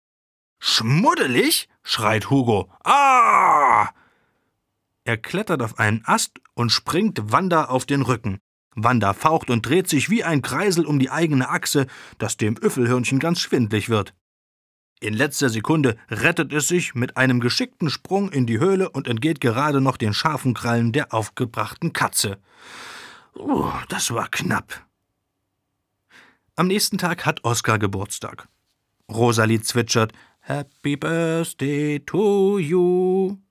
Schmuddelig? 0.58 1.68
schreit 1.82 2.30
Hugo. 2.30 2.70
Ah! 2.82 3.63
Er 5.04 5.18
klettert 5.18 5.62
auf 5.62 5.78
einen 5.78 6.02
Ast 6.04 6.40
und 6.54 6.70
springt 6.70 7.30
Wanda 7.30 7.66
auf 7.66 7.84
den 7.84 8.02
Rücken. 8.02 8.38
Wanda 8.74 9.12
faucht 9.12 9.50
und 9.50 9.66
dreht 9.66 9.88
sich 9.88 10.10
wie 10.10 10.24
ein 10.24 10.42
Kreisel 10.42 10.86
um 10.86 10.98
die 10.98 11.10
eigene 11.10 11.48
Achse, 11.48 11.86
dass 12.18 12.36
dem 12.36 12.56
Üffelhörnchen 12.56 13.18
ganz 13.18 13.40
schwindlig 13.40 13.88
wird. 13.88 14.14
In 15.00 15.12
letzter 15.12 15.50
Sekunde 15.50 15.96
rettet 16.08 16.52
es 16.52 16.68
sich 16.68 16.94
mit 16.94 17.16
einem 17.16 17.40
geschickten 17.40 17.90
Sprung 17.90 18.30
in 18.32 18.46
die 18.46 18.58
Höhle 18.58 18.88
und 18.88 19.06
entgeht 19.06 19.40
gerade 19.40 19.80
noch 19.80 19.98
den 19.98 20.14
scharfen 20.14 20.54
Krallen 20.54 20.92
der 20.92 21.12
aufgebrachten 21.12 21.92
Katze. 21.92 22.38
Oh, 23.34 23.70
das 23.90 24.12
war 24.12 24.28
knapp. 24.28 24.86
Am 26.56 26.68
nächsten 26.68 26.96
Tag 26.96 27.26
hat 27.26 27.44
Oskar 27.44 27.78
Geburtstag. 27.78 28.48
Rosalie 29.10 29.60
zwitschert 29.60 30.12
Happy 30.40 30.96
Birthday 30.96 32.00
to 32.00 32.58
you. 32.58 33.43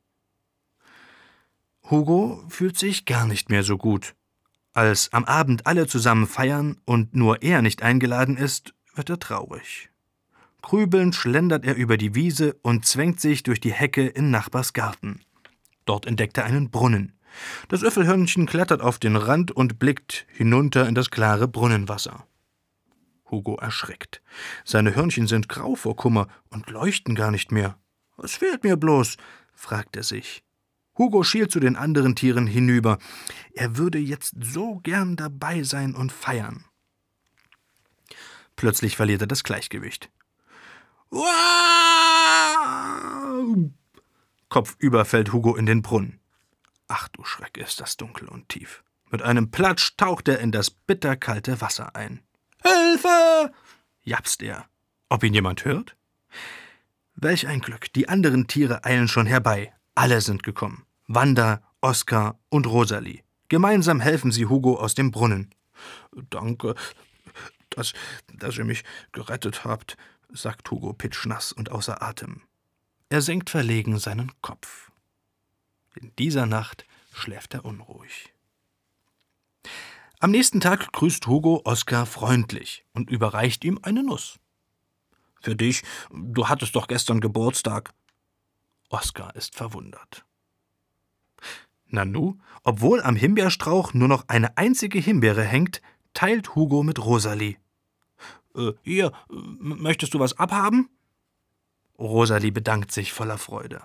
Hugo 1.90 2.44
fühlt 2.48 2.78
sich 2.78 3.06
gar 3.06 3.28
nicht 3.28 3.50
mehr 3.50 3.64
so 3.64 3.78
gut. 3.78 4.16
Als 4.74 5.12
am 5.14 5.26
Abend 5.26 5.68
alle 5.68 5.86
zusammen 5.86 6.28
feiern 6.28 6.78
und 6.86 7.16
nur 7.16 7.44
er 7.44 7.62
nicht 7.62 7.84
eingeladen 7.84 8.38
ist, 8.38 8.74
wird 8.96 9.10
er 9.10 9.20
traurig. 9.20 9.90
Grübelnd 10.62 11.14
schlendert 11.14 11.66
er 11.66 11.76
über 11.76 11.98
die 11.98 12.16
Wiese 12.16 12.56
und 12.62 12.86
zwängt 12.86 13.20
sich 13.20 13.44
durch 13.44 13.60
die 13.60 13.74
Hecke 13.74 14.08
in 14.08 14.32
Nachbars 14.32 14.74
Garten. 14.74 15.20
Dort 15.86 16.06
entdeckt 16.06 16.38
er 16.38 16.46
einen 16.46 16.72
Brunnen. 16.72 17.20
Das 17.68 17.84
Öffelhörnchen 17.84 18.46
klettert 18.46 18.82
auf 18.82 18.98
den 18.98 19.16
Rand 19.16 19.52
und 19.52 19.78
blickt 19.78 20.26
hinunter 20.30 20.88
in 20.88 20.96
das 20.96 21.12
klare 21.12 21.48
Brunnenwasser. 21.48 22.26
Hugo 23.30 23.56
erschreckt. 23.56 24.22
Seine 24.64 24.96
Hörnchen 24.96 25.28
sind 25.28 25.50
grau 25.50 25.76
vor 25.76 25.96
Kummer 25.96 26.28
und 26.50 26.70
leuchten 26.70 27.16
gar 27.16 27.32
nicht 27.32 27.52
mehr. 27.52 27.78
Was 28.16 28.36
fehlt 28.36 28.64
mir 28.64 28.78
bloß? 28.78 29.18
fragt 29.54 29.98
er 29.98 30.04
sich. 30.04 30.44
Hugo 30.98 31.24
schielt 31.24 31.52
zu 31.52 31.60
den 31.60 31.76
anderen 31.76 32.16
Tieren 32.16 32.48
hinüber. 32.48 33.00
Er 33.54 33.78
würde 33.78 33.98
jetzt 33.98 34.36
so 34.40 34.76
gern 34.84 35.16
dabei 35.16 35.64
sein 35.64 35.96
und 35.96 36.12
feiern. 36.12 36.66
Plötzlich 38.56 38.96
verliert 38.96 39.22
er 39.22 39.28
das 39.28 39.44
Gleichgewicht. 39.44 40.12
Kopfüber 44.50 45.06
fällt 45.06 45.34
Hugo 45.34 45.56
in 45.56 45.66
den 45.66 45.82
Brunnen. 45.82 46.20
Ach 46.88 47.08
du 47.10 47.24
Schreck, 47.24 47.58
ist 47.58 47.80
das 47.80 47.98
dunkel 47.98 48.28
und 48.28 48.50
tief. 48.50 48.84
Mit 49.10 49.22
einem 49.22 49.52
Platsch 49.52 49.96
taucht 49.98 50.28
er 50.28 50.40
in 50.40 50.52
das 50.52 50.70
bitterkalte 50.70 51.62
Wasser 51.62 51.96
ein. 51.96 52.22
Hilfe! 52.62 53.52
japst 54.04 54.42
er. 54.42 54.66
Ob 55.10 55.24
ihn 55.24 55.34
jemand 55.34 55.66
hört? 55.66 55.96
Welch 57.16 57.48
ein 57.48 57.62
Glück, 57.62 57.94
die 57.94 58.10
anderen 58.10 58.48
Tiere 58.48 58.84
eilen 58.86 59.08
schon 59.08 59.28
herbei. 59.28 59.74
Alle 59.96 60.22
sind 60.22 60.44
gekommen. 60.44 60.86
Wanda, 61.08 61.62
Oskar 61.82 62.40
und 62.50 62.68
Rosalie. 62.68 63.24
Gemeinsam 63.50 64.00
helfen 64.00 64.32
sie 64.32 64.48
Hugo 64.48 64.78
aus 64.80 64.96
dem 64.96 65.12
Brunnen. 65.12 65.54
Danke, 66.30 66.76
dass, 67.70 67.94
dass 68.34 68.58
ihr 68.58 68.66
mich 68.66 68.84
gerettet 69.12 69.66
habt, 69.66 69.98
sagt 70.30 70.72
Hugo 70.72 70.94
pitschnass 70.94 71.52
und 71.52 71.72
außer 71.72 72.02
Atem. 72.02 72.42
Er 73.10 73.22
senkt 73.22 73.50
verlegen 73.50 74.00
seinen 74.00 74.32
Kopf. 74.42 74.92
In 75.96 76.12
dieser 76.18 76.46
Nacht 76.46 76.86
schläft 77.14 77.54
er 77.54 77.66
unruhig. 77.66 78.34
Am 80.20 80.32
nächsten 80.32 80.62
Tag 80.62 80.92
grüßt 80.94 81.28
Hugo 81.28 81.62
Oskar 81.66 82.06
freundlich 82.06 82.86
und 82.94 83.10
überreicht 83.10 83.64
ihm 83.66 83.80
eine 83.84 84.04
Nuss. 84.04 84.40
Für 85.42 85.56
dich, 85.56 85.84
du 86.12 86.48
hattest 86.48 86.76
doch 86.76 86.88
gestern 86.88 87.20
Geburtstag. 87.20 87.94
Oskar 88.90 89.36
ist 89.36 89.56
verwundert. 89.56 90.26
Nanu, 91.88 92.38
obwohl 92.64 93.02
am 93.02 93.16
Himbeerstrauch 93.16 93.94
nur 93.94 94.08
noch 94.08 94.28
eine 94.28 94.58
einzige 94.58 95.00
Himbeere 95.00 95.44
hängt, 95.44 95.82
teilt 96.14 96.56
Hugo 96.56 96.84
mit 96.84 97.04
Rosalie. 97.04 97.58
Äh, 98.56 98.72
hier, 98.82 99.12
möchtest 99.30 100.14
du 100.14 100.20
was 100.20 100.38
abhaben? 100.38 100.90
Rosalie 102.00 102.52
bedankt 102.52 102.92
sich 102.92 103.14
voller 103.14 103.38
Freude. 103.38 103.82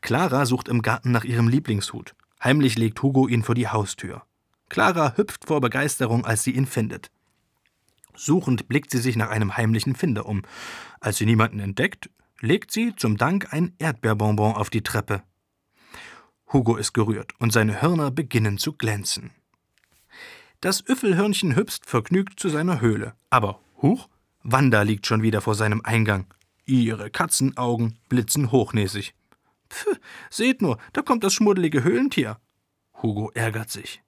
Clara 0.00 0.46
sucht 0.46 0.68
im 0.68 0.82
Garten 0.82 1.12
nach 1.12 1.24
ihrem 1.24 1.48
Lieblingshut. 1.48 2.14
Heimlich 2.42 2.76
legt 2.78 3.02
Hugo 3.02 3.28
ihn 3.28 3.42
vor 3.42 3.54
die 3.54 3.68
Haustür. 3.68 4.24
Clara 4.68 5.16
hüpft 5.16 5.46
vor 5.46 5.60
Begeisterung, 5.60 6.24
als 6.24 6.42
sie 6.42 6.52
ihn 6.52 6.66
findet. 6.66 7.10
Suchend 8.14 8.68
blickt 8.68 8.90
sie 8.90 8.98
sich 8.98 9.16
nach 9.16 9.30
einem 9.30 9.56
heimlichen 9.56 9.94
Finder 9.94 10.26
um. 10.26 10.42
Als 11.00 11.18
sie 11.18 11.26
niemanden 11.26 11.60
entdeckt, 11.60 12.10
legt 12.40 12.70
sie 12.70 12.94
zum 12.96 13.16
Dank 13.16 13.52
ein 13.52 13.74
Erdbeerbonbon 13.78 14.54
auf 14.54 14.70
die 14.70 14.82
Treppe. 14.82 15.22
Hugo 16.52 16.76
ist 16.76 16.92
gerührt 16.92 17.32
und 17.38 17.52
seine 17.52 17.82
Hörner 17.82 18.10
beginnen 18.10 18.58
zu 18.58 18.72
glänzen. 18.72 19.30
Das 20.60 20.82
Üffelhörnchen 20.86 21.56
hüpft 21.56 21.86
vergnügt 21.86 22.40
zu 22.40 22.48
seiner 22.48 22.80
Höhle. 22.80 23.14
Aber 23.30 23.60
Huch, 23.80 24.08
Wanda 24.42 24.82
liegt 24.82 25.06
schon 25.06 25.22
wieder 25.22 25.40
vor 25.40 25.54
seinem 25.54 25.82
Eingang. 25.84 26.26
Ihre 26.64 27.10
Katzenaugen 27.10 27.98
blitzen 28.08 28.50
hochnäsig. 28.50 29.14
Pff, 29.70 30.00
seht 30.30 30.62
nur, 30.62 30.78
da 30.92 31.02
kommt 31.02 31.22
das 31.24 31.34
schmuddelige 31.34 31.84
Höhlentier. 31.84 32.40
Hugo 33.02 33.30
ärgert 33.34 33.70
sich. 33.70 34.02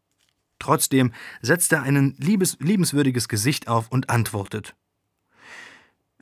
Trotzdem 0.58 1.12
setzt 1.40 1.72
er 1.72 1.82
ein 1.82 2.14
liebes, 2.18 2.56
liebenswürdiges 2.60 3.28
Gesicht 3.28 3.68
auf 3.68 3.88
und 3.88 4.10
antwortet. 4.10 4.74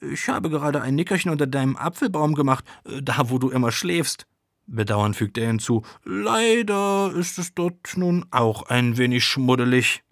Ich 0.00 0.28
habe 0.28 0.50
gerade 0.50 0.80
ein 0.80 0.94
Nickerchen 0.94 1.30
unter 1.30 1.46
deinem 1.46 1.76
Apfelbaum 1.76 2.34
gemacht, 2.34 2.64
äh, 2.84 3.02
da 3.02 3.30
wo 3.30 3.38
du 3.38 3.50
immer 3.50 3.72
schläfst. 3.72 4.26
Bedauernd 4.66 5.16
fügt 5.16 5.38
er 5.38 5.46
hinzu, 5.46 5.82
leider 6.04 7.12
ist 7.14 7.38
es 7.38 7.54
dort 7.54 7.96
nun 7.96 8.26
auch 8.30 8.64
ein 8.64 8.98
wenig 8.98 9.24
schmuddelig. 9.24 10.02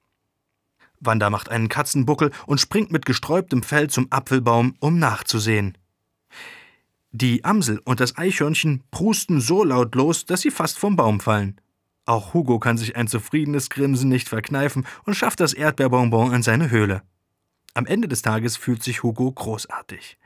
Wanda 0.98 1.28
macht 1.28 1.50
einen 1.50 1.68
Katzenbuckel 1.68 2.30
und 2.46 2.58
springt 2.58 2.90
mit 2.90 3.04
gesträubtem 3.04 3.62
Fell 3.62 3.90
zum 3.90 4.06
Apfelbaum, 4.10 4.74
um 4.80 4.98
nachzusehen. 4.98 5.76
Die 7.12 7.44
Amsel 7.44 7.80
und 7.84 8.00
das 8.00 8.16
Eichhörnchen 8.16 8.82
prusten 8.90 9.40
so 9.40 9.62
laut 9.62 9.94
los, 9.94 10.24
dass 10.24 10.40
sie 10.40 10.50
fast 10.50 10.78
vom 10.78 10.96
Baum 10.96 11.20
fallen. 11.20 11.60
Auch 12.06 12.34
Hugo 12.34 12.58
kann 12.58 12.78
sich 12.78 12.96
ein 12.96 13.08
zufriedenes 13.08 13.68
Grinsen 13.68 14.08
nicht 14.08 14.28
verkneifen 14.28 14.86
und 15.04 15.14
schafft 15.14 15.40
das 15.40 15.52
Erdbeerbonbon 15.52 16.32
in 16.32 16.42
seine 16.42 16.70
Höhle. 16.70 17.02
Am 17.76 17.84
Ende 17.84 18.08
des 18.08 18.22
Tages 18.22 18.56
fühlt 18.56 18.82
sich 18.82 19.02
Hugo 19.02 19.30
großartig. 19.30 20.16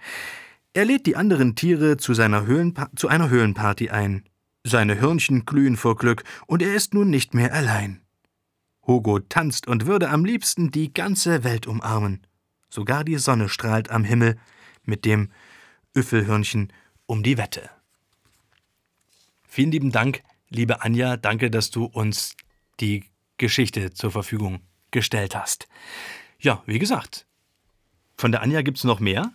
Er 0.73 0.85
lädt 0.85 1.07
die 1.07 1.17
anderen 1.17 1.57
Tiere 1.57 1.97
zu, 1.97 2.13
zu 2.13 3.09
einer 3.09 3.29
Höhlenparty 3.29 3.91
ein. 3.91 4.23
Seine 4.63 5.01
Hörnchen 5.01 5.47
glühen 5.47 5.77
vor 5.77 5.97
Glück 5.97 6.23
und 6.47 6.63
er 6.63 6.73
ist 6.73 6.95
nun 6.95 7.11
nicht 7.11 7.35
mehr 7.35 7.53
allein. 7.53 8.03
Hugo 8.87 9.19
tanzt 9.19 9.67
und 9.67 9.87
würde 9.87 10.11
am 10.11 10.25
liebsten 10.25 10.71
die 10.71 10.95
ganze 10.95 11.43
Welt 11.43 11.67
umarmen. 11.67 12.25
Sogar 12.69 13.03
die 13.03 13.17
Sonne 13.17 13.49
strahlt 13.49 13.91
am 13.91 14.05
Himmel 14.05 14.39
mit 14.85 15.05
dem 15.05 15.33
Üffelhörnchen 15.93 16.73
um 17.07 17.25
die 17.25 17.37
Wette. 17.37 17.69
Vielen 19.43 19.73
lieben 19.73 19.91
Dank, 19.91 20.23
liebe 20.51 20.83
Anja. 20.83 21.17
Danke, 21.17 21.51
dass 21.51 21.73
du 21.73 21.87
uns 21.87 22.37
die 22.79 23.07
Geschichte 23.39 23.93
zur 23.93 24.13
Verfügung 24.13 24.61
gestellt 24.93 25.35
hast. 25.35 25.67
Ja, 26.39 26.63
wie 26.67 26.79
gesagt, 26.79 27.27
von 28.21 28.33
der 28.33 28.43
Anja 28.43 28.63
gibt 28.63 28.79
es 28.79 28.85
noch 28.85 29.01
mehr. 29.01 29.33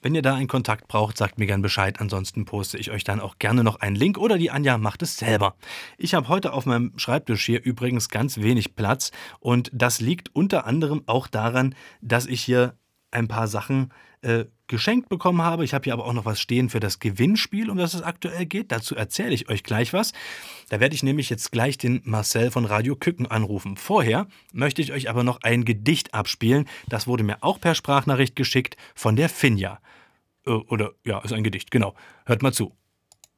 Wenn 0.00 0.14
ihr 0.14 0.22
da 0.22 0.36
einen 0.36 0.46
Kontakt 0.46 0.86
braucht, 0.86 1.16
sagt 1.16 1.38
mir 1.38 1.46
gern 1.46 1.62
Bescheid. 1.62 2.00
Ansonsten 2.00 2.44
poste 2.44 2.78
ich 2.78 2.92
euch 2.92 3.02
dann 3.02 3.18
auch 3.18 3.38
gerne 3.38 3.64
noch 3.64 3.80
einen 3.80 3.96
Link 3.96 4.16
oder 4.16 4.38
die 4.38 4.52
Anja 4.52 4.78
macht 4.78 5.02
es 5.02 5.16
selber. 5.16 5.56
Ich 5.96 6.14
habe 6.14 6.28
heute 6.28 6.52
auf 6.52 6.66
meinem 6.66 6.92
Schreibtisch 6.98 7.44
hier 7.44 7.64
übrigens 7.64 8.08
ganz 8.08 8.38
wenig 8.38 8.76
Platz 8.76 9.10
und 9.40 9.70
das 9.72 10.00
liegt 10.00 10.34
unter 10.36 10.66
anderem 10.66 11.02
auch 11.06 11.26
daran, 11.26 11.74
dass 12.00 12.26
ich 12.26 12.42
hier 12.42 12.74
ein 13.10 13.26
paar 13.26 13.48
Sachen 13.48 13.92
äh, 14.22 14.46
geschenkt 14.68 15.08
bekommen 15.08 15.42
habe. 15.42 15.64
Ich 15.64 15.74
habe 15.74 15.84
hier 15.84 15.94
aber 15.94 16.04
auch 16.04 16.12
noch 16.12 16.24
was 16.24 16.40
stehen 16.40 16.68
für 16.68 16.78
das 16.78 17.00
Gewinnspiel, 17.00 17.70
um 17.70 17.78
das 17.78 17.94
es 17.94 18.02
aktuell 18.02 18.46
geht. 18.46 18.70
Dazu 18.70 18.94
erzähle 18.94 19.34
ich 19.34 19.48
euch 19.48 19.64
gleich 19.64 19.92
was. 19.92 20.12
Da 20.68 20.78
werde 20.78 20.94
ich 20.94 21.02
nämlich 21.02 21.30
jetzt 21.30 21.50
gleich 21.50 21.78
den 21.78 22.02
Marcel 22.04 22.50
von 22.50 22.64
Radio 22.66 22.94
Küken 22.94 23.26
anrufen. 23.26 23.76
Vorher 23.76 24.26
möchte 24.52 24.82
ich 24.82 24.92
euch 24.92 25.08
aber 25.08 25.24
noch 25.24 25.40
ein 25.42 25.64
Gedicht 25.64 26.14
abspielen. 26.14 26.68
Das 26.88 27.06
wurde 27.06 27.24
mir 27.24 27.38
auch 27.42 27.60
per 27.60 27.74
Sprachnachricht 27.74 28.36
geschickt 28.36 28.76
von 28.94 29.16
der 29.16 29.28
Finja. 29.28 29.80
Äh, 30.46 30.50
oder 30.50 30.92
ja, 31.04 31.18
ist 31.20 31.32
ein 31.32 31.44
Gedicht, 31.44 31.70
genau. 31.70 31.94
Hört 32.26 32.42
mal 32.42 32.52
zu. 32.52 32.76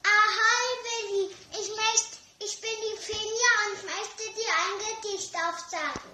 Ahoi, 0.02 0.70
Willi. 0.86 1.30
Ich, 1.52 1.68
möcht, 1.68 2.18
ich 2.42 2.60
bin 2.60 2.76
die 2.82 2.98
Finja 3.00 3.52
und 3.70 3.84
möchte 3.84 4.24
dir 4.34 4.52
ein 4.64 4.76
Gedicht 4.82 5.34
aufsagen. 5.36 6.10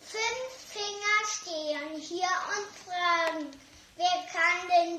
Fünf 0.00 0.50
Finger 0.68 1.16
stehen 1.26 2.00
hier 2.00 2.28
und 2.52 2.68
fragen, 2.84 3.46
wer 3.96 4.18
kann 4.32 4.68
denn 4.68 4.94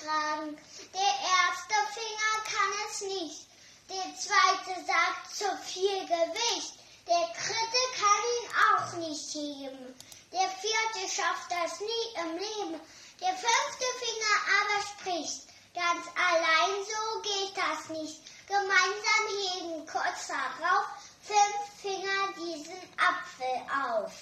kragen? 0.00 0.56
Der 0.92 1.14
erste 1.38 1.78
Finger 1.94 2.34
kann 2.44 2.72
es 2.88 3.00
nicht. 3.02 3.46
Der 3.88 4.08
zweite 4.16 4.84
sagt 4.86 5.34
zu 5.34 5.44
viel 5.64 6.06
Gewicht. 6.06 6.74
Der 7.06 7.26
dritte 7.34 7.82
kann 8.00 8.22
ihn 8.36 8.48
auch 8.70 9.08
nicht 9.08 9.34
heben. 9.34 9.94
Der 10.32 10.48
vierte 10.62 11.08
schafft 11.12 11.50
das 11.50 11.80
nie 11.80 12.06
im 12.22 12.32
Leben. 12.36 12.80
Der 13.20 13.34
fünfte 13.34 13.86
Finger 14.00 14.36
aber 14.58 14.82
spricht. 14.86 15.50
Ganz 15.74 16.06
allein 16.16 16.84
so 16.84 17.20
geht 17.22 17.56
das 17.56 17.88
nicht. 17.90 18.22
Gemeinsam 18.46 19.24
heben 19.28 19.86
kurz 19.86 20.28
darauf 20.28 20.86
fünf 21.22 21.80
Finger 21.80 22.32
diesen 22.36 22.78
Apfel 22.96 24.04
auf. 24.04 24.12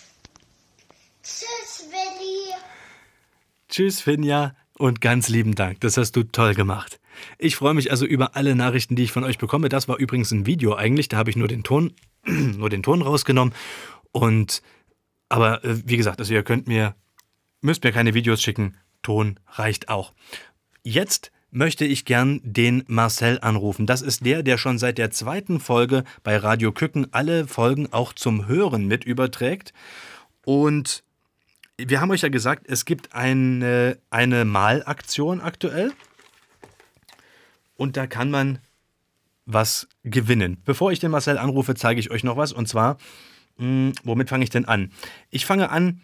Tschüss, 1.23 1.87
Willi. 1.91 2.55
Tschüss, 3.69 4.01
Finja. 4.01 4.55
Und 4.79 5.01
ganz 5.01 5.29
lieben 5.29 5.57
Dank. 5.57 5.81
Das 5.81 5.97
hast 5.97 6.13
du 6.13 6.23
toll 6.23 6.55
gemacht. 6.55 7.01
Ich 7.37 7.57
freue 7.57 7.75
mich 7.75 7.91
also 7.91 8.07
über 8.07 8.37
alle 8.37 8.55
Nachrichten, 8.55 8.95
die 8.95 9.03
ich 9.03 9.13
von 9.13 9.25
euch 9.25 9.37
bekomme. 9.37 9.69
Das 9.69 9.89
war 9.89 9.99
übrigens 9.99 10.31
ein 10.31 10.47
Video 10.47 10.77
eigentlich. 10.77 11.09
Da 11.09 11.17
habe 11.17 11.31
ich 11.31 11.37
nur 11.37 11.49
den 11.49 11.65
Ton, 11.65 11.93
nur 12.25 12.71
den 12.71 12.85
Ton 12.85 13.03
rausgenommen. 13.03 13.53
Und, 14.13 14.63
aber 15.29 15.65
äh, 15.65 15.83
wie 15.85 15.97
gesagt, 15.97 16.21
also 16.21 16.33
ihr 16.33 16.45
könnt 16.45 16.69
mir, 16.69 16.95
müsst 17.61 17.83
mir 17.83 17.91
keine 17.91 18.15
Videos 18.15 18.41
schicken. 18.41 18.77
Ton 19.03 19.41
reicht 19.49 19.89
auch. 19.89 20.13
Jetzt 20.85 21.33
möchte 21.51 21.85
ich 21.85 22.05
gern 22.05 22.41
den 22.45 22.85
Marcel 22.87 23.41
anrufen. 23.41 23.85
Das 23.85 24.01
ist 24.03 24.25
der, 24.25 24.45
der 24.45 24.59
schon 24.59 24.79
seit 24.79 24.99
der 24.99 25.11
zweiten 25.11 25.59
Folge 25.59 26.05
bei 26.23 26.37
Radio 26.37 26.71
Küken 26.71 27.09
alle 27.13 27.49
Folgen 27.49 27.93
auch 27.93 28.13
zum 28.13 28.47
Hören 28.47 28.87
mit 28.87 29.03
überträgt. 29.03 29.73
Und 30.45 31.03
wir 31.79 32.01
haben 32.01 32.11
euch 32.11 32.23
ja 32.23 32.29
gesagt, 32.29 32.65
es 32.67 32.85
gibt 32.85 33.15
eine, 33.15 33.99
eine 34.11 34.45
Malaktion 34.45 35.41
aktuell. 35.41 35.93
Und 37.77 37.97
da 37.97 38.09
kann 38.09 38.31
man 38.31 38.59
was 39.47 39.89
gewinnen. 40.03 40.61
Bevor 40.65 40.91
ich 40.91 40.99
den 40.99 41.13
Marcel 41.13 41.39
anrufe, 41.39 41.75
zeige 41.75 42.01
ich 42.01 42.11
euch 42.11 42.25
noch 42.25 42.37
was. 42.37 42.53
Und 42.53 42.69
zwar, 42.69 42.99
mh, 43.59 43.65
hm, 43.65 43.93
womit 44.03 44.29
fange 44.29 44.43
ich 44.43 44.51
denn 44.51 44.65
an? 44.65 44.91
Ich 45.31 45.47
fange 45.47 45.71
an, 45.71 46.01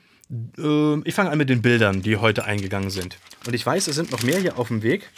äh, 0.57 1.01
ich 1.01 1.15
fange 1.15 1.31
an 1.31 1.39
mit 1.39 1.51
den 1.51 1.61
Bildern, 1.61 2.03
die 2.03 2.17
heute 2.17 2.45
eingegangen 2.45 2.91
sind. 2.91 3.19
Und 3.45 3.55
ich 3.55 3.67
weiß, 3.67 3.89
es 3.89 3.97
sind 3.97 4.13
noch 4.13 4.23
mehr 4.23 4.39
hier 4.39 4.59
auf 4.59 4.69
dem 4.69 4.83
Weg. 4.83 5.11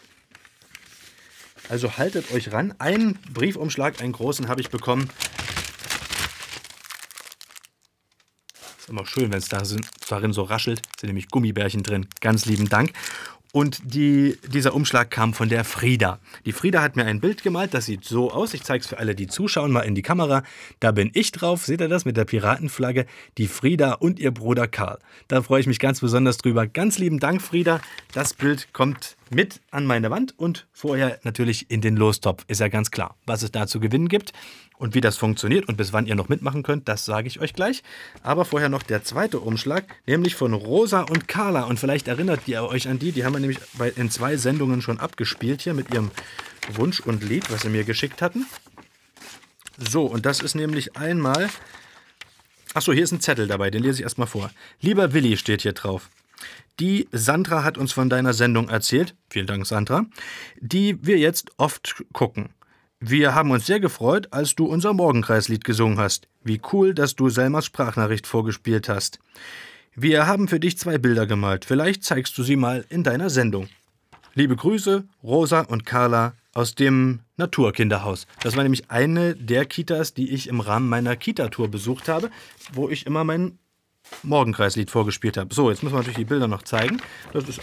Also 1.69 1.99
haltet 1.99 2.33
euch 2.33 2.53
ran. 2.53 2.75
Einen 2.79 3.19
Briefumschlag, 3.35 4.01
einen 4.01 4.13
großen, 4.13 4.49
habe 4.49 4.63
ich 4.63 4.71
bekommen 4.71 5.11
Ist 8.87 8.91
immer 8.91 9.05
schön, 9.05 9.33
wenn 9.33 9.39
es 9.39 9.49
darin 9.49 10.33
so 10.33 10.43
raschelt. 10.43 10.81
Sind 11.01 11.09
nämlich 11.09 11.29
Gummibärchen 11.29 11.83
drin. 11.83 12.07
Ganz 12.21 12.47
lieben 12.47 12.69
Dank. 12.69 12.93
Und 13.51 13.81
die, 13.83 14.39
dieser 14.47 14.75
Umschlag 14.75 15.11
kam 15.11 15.35
von 15.35 15.49
der 15.49 15.65
Frieda. 15.65 16.21
Die 16.45 16.53
Frieda 16.53 16.83
hat 16.83 16.95
mir 16.95 17.05
ein 17.05 17.21
Bild 17.21 17.43
gemalt, 17.43 17.75
das 17.75 17.87
sieht 17.87 18.05
so 18.05 18.31
aus. 18.31 18.55
Ich 18.55 18.63
zeige 18.63 18.83
es 18.83 18.87
für 18.87 18.99
alle, 18.99 19.15
die 19.17 19.27
zuschauen, 19.27 19.73
mal 19.73 19.81
in 19.81 19.95
die 19.95 20.03
Kamera. 20.03 20.45
Da 20.79 20.93
bin 20.93 21.11
ich 21.15 21.33
drauf, 21.33 21.65
seht 21.65 21.81
ihr 21.81 21.89
das 21.89 22.05
mit 22.05 22.17
der 22.17 22.27
Piratenflagge? 22.27 23.07
Die 23.39 23.49
Frieda 23.49 23.95
und 23.95 24.21
ihr 24.21 24.31
Bruder 24.31 24.69
Karl. 24.69 24.99
Da 25.27 25.43
freue 25.43 25.61
ich 25.61 25.67
mich 25.67 25.81
ganz 25.81 26.01
besonders 26.01 26.37
drüber. 26.37 26.69
Ganz 26.69 26.99
lieben 26.99 27.19
Dank, 27.19 27.43
Frieda. 27.43 27.81
Das 28.13 28.35
Bild 28.35 28.73
kommt 28.73 29.17
mit 29.31 29.61
an 29.71 29.87
meine 29.87 30.11
Wand 30.11 30.39
und 30.39 30.67
vorher 30.73 31.19
natürlich 31.25 31.71
in 31.71 31.81
den 31.81 31.97
Lostopf. 31.97 32.45
Ist 32.47 32.61
ja 32.61 32.69
ganz 32.69 32.91
klar. 32.91 33.17
Was 33.27 33.43
es 33.43 33.51
da 33.51 33.67
zu 33.67 33.81
gewinnen 33.81 34.09
gibt, 34.09 34.33
und 34.79 34.95
wie 34.95 35.01
das 35.01 35.17
funktioniert 35.17 35.69
und 35.69 35.77
bis 35.77 35.93
wann 35.93 36.07
ihr 36.07 36.15
noch 36.15 36.29
mitmachen 36.29 36.63
könnt, 36.63 36.89
das 36.89 37.05
sage 37.05 37.29
ich 37.29 37.41
euch 37.41 37.55
gleich. 37.55 37.83
Aber 38.23 38.45
vorher 38.45 38.69
noch 38.69 38.83
der 38.83 39.05
zweite 39.05 39.41
Umschlag, 39.41 39.85
nämlich 40.07 40.35
von 40.35 40.53
Rosa 40.53 41.03
und 41.03 41.29
Carla. 41.29 41.65
Und 41.65 41.79
vielleicht 41.79 42.09
erinnert 42.09 42.47
ihr 42.47 42.63
euch 42.65 42.89
an 42.89 42.99
die, 42.99 43.13
die 43.13 43.25
haben 43.25 43.33
wir 43.33 43.41
nämlich 43.41 43.59
in 43.97 44.11
zwei 44.11 44.37
Sendungen 44.37 44.83
schon 44.83 45.01
abgespielt 45.01 45.63
hier 45.63 45.75
mit 45.75 45.93
ihrem 45.93 46.11
Wunsch 46.73 47.01
und 47.01 47.23
Lied, 47.23 47.51
was 47.51 47.63
sie 47.63 47.69
mir 47.69 47.85
geschickt 47.85 48.23
hatten. 48.23 48.47
So, 49.79 50.07
und 50.07 50.27
das 50.27 50.41
ist 50.41 50.55
nämlich 50.55 50.97
einmal. 50.97 51.49
Achso, 52.75 52.93
hier 52.93 53.05
ist 53.05 53.13
ein 53.13 53.21
Zettel 53.21 53.47
dabei, 53.47 53.71
den 53.71 53.83
lese 53.83 54.01
ich 54.01 54.03
erstmal 54.03 54.27
vor. 54.27 54.51
Lieber 54.81 55.13
Willi 55.13 55.37
steht 55.37 55.63
hier 55.63 55.73
drauf. 55.73 56.11
Die 56.81 57.09
Sandra 57.11 57.65
hat 57.65 57.79
uns 57.79 57.93
von 57.93 58.11
deiner 58.11 58.35
Sendung 58.35 58.69
erzählt, 58.69 59.15
vielen 59.31 59.47
Dank 59.47 59.67
Sandra, 59.67 60.05
die 60.61 60.99
wir 61.05 61.17
jetzt 61.17 61.51
oft 61.57 62.05
gucken. 62.13 62.51
Wir 63.01 63.35
haben 63.35 63.51
uns 63.51 63.67
sehr 63.67 63.79
gefreut, 63.79 64.29
als 64.31 64.55
du 64.55 64.65
unser 64.65 64.95
Morgenkreislied 64.95 65.65
gesungen 65.65 65.99
hast. 65.99 66.29
Wie 66.43 66.63
cool, 66.73 66.95
dass 66.95 67.15
du 67.15 67.29
Selmas 67.29 67.67
Sprachnachricht 67.67 68.27
vorgespielt 68.27 68.89
hast. 68.89 69.19
Wir 69.95 70.27
haben 70.27 70.49
für 70.49 70.59
dich 70.59 70.79
zwei 70.79 70.97
Bilder 70.97 71.27
gemalt. 71.27 71.67
Vielleicht 71.67 72.05
zeigst 72.05 72.39
du 72.39 72.43
sie 72.43 72.57
mal 72.57 72.87
in 72.89 73.03
deiner 73.03 73.29
Sendung. 73.29 73.69
Liebe 74.35 74.57
Grüße, 74.57 75.05
Rosa 75.23 75.61
und 75.61 75.85
Carla 75.85 76.33
aus 76.55 76.75
dem 76.75 77.21
Naturkinderhaus. 77.37 78.27
Das 78.41 78.57
war 78.57 78.63
nämlich 78.63 78.91
eine 78.91 79.35
der 79.35 79.67
Kitas, 79.67 80.15
die 80.15 80.31
ich 80.31 80.49
im 80.49 80.61
Rahmen 80.61 80.89
meiner 80.89 81.17
Kita-Tour 81.17 81.69
besucht 81.71 82.09
habe, 82.09 82.31
wo 82.73 82.89
ich 82.89 83.05
immer 83.05 83.25
mein 83.25 83.59
Morgenkreislied 84.23 84.91
vorgespielt 84.91 85.37
habe. 85.37 85.55
So, 85.55 85.69
jetzt 85.69 85.83
müssen 85.83 85.95
wir 85.95 85.99
natürlich 85.99 86.17
die 86.17 86.25
Bilder 86.25 86.49
noch 86.49 86.63
zeigen. 86.63 87.03
Das 87.35 87.47
ist, 87.47 87.61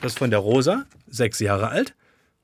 das 0.00 0.12
ist 0.12 0.18
von 0.18 0.30
der 0.30 0.38
Rosa, 0.38 0.86
sechs 1.06 1.38
Jahre 1.38 1.68
alt. 1.68 1.94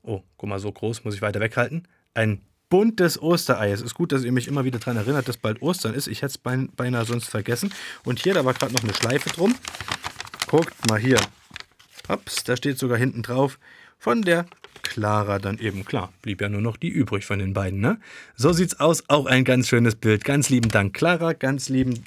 Oh, 0.03 0.21
guck 0.37 0.49
mal, 0.49 0.59
so 0.59 0.71
groß, 0.71 1.03
muss 1.03 1.15
ich 1.15 1.21
weiter 1.21 1.39
weghalten. 1.39 1.87
Ein 2.13 2.41
buntes 2.69 3.21
Osterei. 3.21 3.71
Es 3.71 3.81
ist 3.81 3.93
gut, 3.93 4.11
dass 4.11 4.23
ihr 4.23 4.31
mich 4.31 4.47
immer 4.47 4.65
wieder 4.65 4.79
daran 4.79 4.97
erinnert, 4.97 5.27
dass 5.27 5.37
bald 5.37 5.61
Ostern 5.61 5.93
ist. 5.93 6.07
Ich 6.07 6.23
hätte 6.23 6.37
es 6.43 6.67
beinahe 6.69 7.05
sonst 7.05 7.29
vergessen. 7.29 7.71
Und 8.03 8.19
hier, 8.19 8.33
da 8.33 8.45
war 8.45 8.53
gerade 8.53 8.73
noch 8.73 8.83
eine 8.83 8.93
Schleife 8.93 9.29
drum. 9.29 9.55
Guckt 10.47 10.73
mal 10.89 10.99
hier. 10.99 11.19
Ups, 12.07 12.43
da 12.43 12.57
steht 12.57 12.79
sogar 12.79 12.97
hinten 12.97 13.21
drauf. 13.21 13.59
Von 13.99 14.23
der 14.23 14.45
Clara 14.81 15.37
dann 15.37 15.59
eben. 15.59 15.85
Klar, 15.85 16.11
blieb 16.21 16.41
ja 16.41 16.49
nur 16.49 16.61
noch 16.61 16.77
die 16.77 16.89
übrig 16.89 17.25
von 17.25 17.39
den 17.39 17.53
beiden, 17.53 17.79
ne? 17.79 17.99
So 18.35 18.51
sieht's 18.51 18.79
aus. 18.79 19.03
Auch 19.09 19.27
ein 19.27 19.43
ganz 19.43 19.67
schönes 19.67 19.95
Bild. 19.95 20.25
Ganz 20.25 20.49
lieben 20.49 20.69
Dank, 20.69 20.93
Clara. 20.93 21.33
Ganz 21.33 21.69
lieben. 21.69 22.03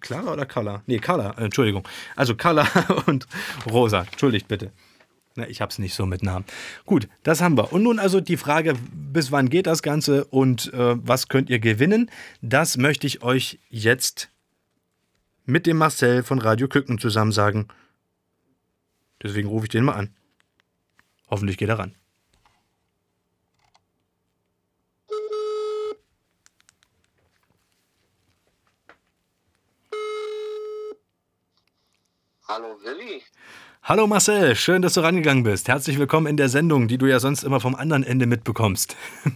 Clara 0.00 0.32
oder 0.32 0.44
Carla? 0.44 0.82
Nee, 0.86 0.98
Carla. 0.98 1.34
Entschuldigung. 1.38 1.88
Also 2.14 2.34
Carla 2.34 2.68
und 3.06 3.26
Rosa. 3.70 4.02
Entschuldigt 4.02 4.48
bitte. 4.48 4.72
Na, 5.34 5.48
ich 5.48 5.60
habe 5.60 5.70
es 5.70 5.78
nicht 5.78 5.94
so 5.94 6.04
mit 6.04 6.22
Namen. 6.22 6.44
Gut, 6.84 7.08
das 7.22 7.40
haben 7.40 7.56
wir. 7.56 7.72
Und 7.72 7.82
nun 7.82 7.98
also 7.98 8.20
die 8.20 8.36
Frage, 8.36 8.74
bis 8.92 9.32
wann 9.32 9.48
geht 9.48 9.66
das 9.66 9.82
Ganze 9.82 10.24
und 10.26 10.72
äh, 10.74 10.96
was 10.96 11.28
könnt 11.28 11.48
ihr 11.48 11.58
gewinnen? 11.58 12.10
Das 12.42 12.76
möchte 12.76 13.06
ich 13.06 13.22
euch 13.22 13.58
jetzt 13.70 14.28
mit 15.44 15.66
dem 15.66 15.78
Marcel 15.78 16.22
von 16.22 16.38
Radio 16.38 16.68
Küken 16.68 16.98
zusammen 16.98 17.32
sagen. 17.32 17.68
Deswegen 19.22 19.48
rufe 19.48 19.66
ich 19.66 19.70
den 19.70 19.84
mal 19.84 19.94
an. 19.94 20.14
Hoffentlich 21.30 21.56
geht 21.56 21.68
er 21.70 21.78
ran. 21.78 21.94
Hallo 32.48 32.76
Willi. 32.82 33.01
Hallo 33.84 34.06
Marcel, 34.06 34.54
schön, 34.54 34.80
dass 34.80 34.94
du 34.94 35.00
rangegangen 35.00 35.42
bist. 35.42 35.66
Herzlich 35.66 35.98
willkommen 35.98 36.28
in 36.28 36.36
der 36.36 36.48
Sendung, 36.48 36.86
die 36.86 36.98
du 36.98 37.06
ja 37.06 37.18
sonst 37.18 37.42
immer 37.42 37.58
vom 37.58 37.74
anderen 37.74 38.04
Ende 38.04 38.26
mitbekommst. 38.26 38.96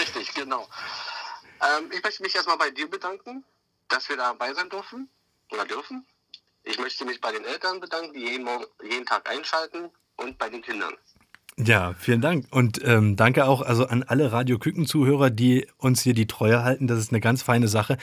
Richtig, 0.00 0.32
genau. 0.32 0.66
Ähm, 1.60 1.90
ich 1.94 2.02
möchte 2.02 2.22
mich 2.22 2.34
erstmal 2.34 2.56
bei 2.56 2.70
dir 2.70 2.88
bedanken, 2.88 3.44
dass 3.90 4.08
wir 4.08 4.16
dabei 4.16 4.54
sein 4.54 4.70
dürfen 4.70 5.10
oder 5.52 5.66
dürfen. 5.66 6.06
Ich 6.62 6.78
möchte 6.78 7.04
mich 7.04 7.20
bei 7.20 7.32
den 7.32 7.44
Eltern 7.44 7.80
bedanken, 7.80 8.14
die 8.14 8.20
jeden, 8.20 8.44
Morgen, 8.44 8.64
jeden 8.82 9.04
Tag 9.04 9.28
einschalten 9.28 9.90
und 10.16 10.38
bei 10.38 10.48
den 10.48 10.62
Kindern. 10.62 10.94
Ja, 11.58 11.92
vielen 11.98 12.22
Dank. 12.22 12.46
Und 12.50 12.82
ähm, 12.82 13.14
danke 13.14 13.44
auch 13.44 13.60
also 13.60 13.86
an 13.86 14.04
alle 14.04 14.32
Radio 14.32 14.58
Küken-Zuhörer, 14.58 15.28
die 15.28 15.68
uns 15.76 16.00
hier 16.00 16.14
die 16.14 16.26
Treue 16.26 16.64
halten. 16.64 16.86
Das 16.86 16.98
ist 16.98 17.12
eine 17.12 17.20
ganz 17.20 17.42
feine 17.42 17.68
Sache. 17.68 17.98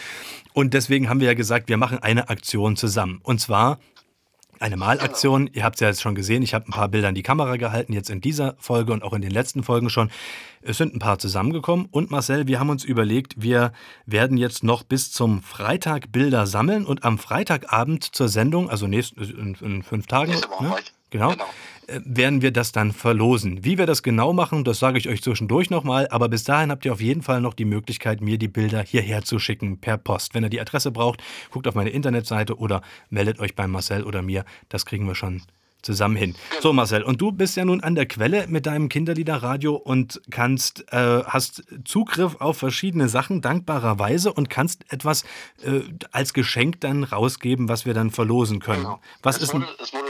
Und 0.54 0.76
deswegen 0.76 1.10
haben 1.10 1.20
wir 1.20 1.28
ja 1.28 1.34
gesagt, 1.34 1.68
wir 1.68 1.78
machen 1.78 1.98
eine 1.98 2.30
Aktion 2.30 2.78
zusammen. 2.78 3.22
Und 3.24 3.42
zwar 3.42 3.80
eine 4.62 4.78
Malaktion. 4.78 5.50
Ihr 5.54 5.63
habt 5.63 5.76
es 5.76 5.82
ja 5.82 5.88
jetzt 5.88 6.02
schon 6.02 6.15
gesehen. 6.15 6.43
Ich 6.43 6.54
habe 6.54 6.67
ein 6.67 6.71
paar 6.71 6.88
Bilder 6.88 7.10
in 7.10 7.15
die 7.15 7.24
Kamera 7.24 7.56
gehalten, 7.58 7.93
jetzt 7.93 8.10
in 8.10 8.21
dieser 8.21 8.56
Folge 8.60 8.93
und 8.93 9.04
auch 9.04 9.13
in 9.13 9.21
den 9.21 9.32
letzten 9.32 9.63
Folgen 9.63 9.89
schon. 9.89 10.12
Es 10.62 10.78
sind 10.78 10.95
ein 10.95 11.00
paar 11.00 11.17
zusammengekommen. 11.19 11.88
Und 11.89 12.12
Marcel, 12.12 12.47
wir 12.47 12.60
haben 12.60 12.69
uns 12.69 12.84
überlegt, 12.84 13.41
wir 13.41 13.71
werden 14.06 14.38
jetzt 14.38 14.63
noch 14.63 14.84
bis 14.84 15.12
zum 15.12 15.41
Freitag 15.41 16.12
Bilder 16.12 16.45
sammeln 16.45 16.86
und 16.86 17.04
am 17.04 17.17
Freitagabend 17.17 18.04
zur 18.04 18.30
Sendung, 18.30 18.69
also 18.69 18.88
nächst, 18.88 19.17
in, 19.17 19.56
in 19.60 19.84
fünf 19.84 20.08
Tagen, 20.08 20.34
ne? 20.34 20.76
genau, 21.10 21.32
genau, 21.32 21.45
werden 22.04 22.42
wir 22.42 22.52
das 22.52 22.72
dann 22.72 22.92
verlosen. 22.92 23.64
Wie 23.64 23.78
wir 23.78 23.86
das 23.86 24.04
genau 24.04 24.34
machen, 24.34 24.64
das 24.64 24.80
sage 24.80 24.98
ich 24.98 25.10
euch 25.10 25.22
zwischendurch 25.22 25.70
nochmal, 25.70 26.08
aber 26.10 26.30
bis 26.30 26.44
dahin 26.44 26.72
habt 26.72 26.86
ihr 26.86 26.94
auf 26.94 27.02
jeden 27.02 27.22
Fall 27.22 27.42
noch 27.42 27.54
die 27.54 27.66
Möglichkeit, 27.66 28.22
mir 28.22 28.38
die 28.38 28.48
Bilder 28.48 28.82
hierher 28.82 29.24
zu 29.24 29.40
schicken 29.40 29.80
per 29.80 29.98
Post. 29.98 30.34
Wenn 30.34 30.44
ihr 30.44 30.50
die 30.50 30.62
Adresse 30.62 30.92
braucht, 30.92 31.22
guckt 31.52 31.68
auf 31.68 31.76
meine 31.76 31.90
Internetseite 31.90 32.58
oder 32.58 32.82
meldet 33.10 33.40
euch 33.40 33.56
bei 33.56 33.68
Marcel 33.68 34.04
oder 34.04 34.22
mir. 34.22 34.46
Das 34.70 34.86
kriegen 34.86 35.06
wir 35.08 35.16
schon 35.16 35.42
zusammen 35.82 36.16
hin. 36.16 36.36
So 36.62 36.74
Marcel, 36.74 37.04
und 37.04 37.22
du 37.22 37.32
bist 37.32 37.58
ja 37.58 37.66
nun 37.66 37.82
an 37.82 37.96
der 37.96 38.06
Quelle 38.06 38.48
mit 38.48 38.66
deinem 38.66 38.90
Kinderliederradio 38.90 39.76
und 39.76 40.22
kannst, 40.30 40.92
äh, 40.92 41.24
hast 41.24 41.64
Zugriff 41.86 42.36
auf 42.40 42.58
verschiedene 42.58 43.10
Sachen 43.10 43.42
dankbarerweise 43.42 44.32
und 44.32 44.50
kannst 44.50 44.92
etwas 44.92 45.24
äh, 45.64 45.82
als 46.12 46.34
Geschenk 46.34 46.82
dann 46.82 47.04
rausgeben, 47.04 47.70
was 47.70 47.86
wir 47.86 47.94
dann 47.94 48.12
verlosen 48.12 48.60
können. 48.60 48.84
Genau. 48.84 49.02
Was 49.24 49.38
es 49.38 49.44
ist 49.44 49.54
wurde, 49.54 49.68
es 49.82 49.94
wurde 49.94 50.06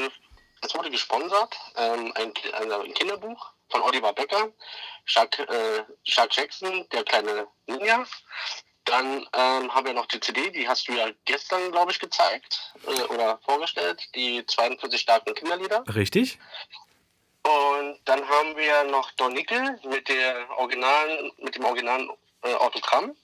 es 0.62 0.76
wurde 0.76 0.92
gesponsert, 0.92 1.58
ähm, 1.76 2.12
ein, 2.16 2.34
also 2.54 2.82
ein, 2.82 2.94
Kinderbuch 2.94 3.52
von 3.70 3.82
Oliver 3.82 4.14
Becker, 4.14 4.52
Chuck, 5.06 5.40
äh, 5.40 5.84
Chuck 6.04 6.36
Jackson, 6.36 6.88
der 6.92 7.04
kleine 7.04 7.48
Ninja. 7.68 8.06
Dann 8.86 9.28
ähm, 9.34 9.74
haben 9.74 9.86
wir 9.86 9.94
noch 9.94 10.08
die 10.08 10.20
CD, 10.20 10.50
die 10.50 10.68
hast 10.68 10.88
du 10.88 10.94
ja 10.94 11.10
gestern, 11.26 11.72
glaube 11.72 11.92
ich, 11.92 12.00
gezeigt 12.00 12.74
äh, 12.88 13.02
oder 13.04 13.40
vorgestellt, 13.46 14.10
die 14.16 14.46
42 14.46 15.00
starken 15.00 15.36
Kinderlieder. 15.36 15.84
Richtig? 15.94 16.40
Und 17.44 18.00
dann 18.06 18.28
haben 18.28 18.56
wir 18.56 18.84
noch 18.86 19.12
Don 19.12 19.34
Nickel 19.34 19.80
mit, 19.84 20.08
der 20.10 20.48
originalen, 20.58 21.32
mit 21.38 21.56
dem 21.56 21.66
originalen 21.66 22.10
äh, 22.44 22.54
Autogramm. 22.56 23.16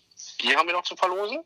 Die 0.42 0.56
haben 0.56 0.68
wir 0.68 0.74
noch 0.74 0.84
zu 0.84 0.96
verlosen. 0.96 1.44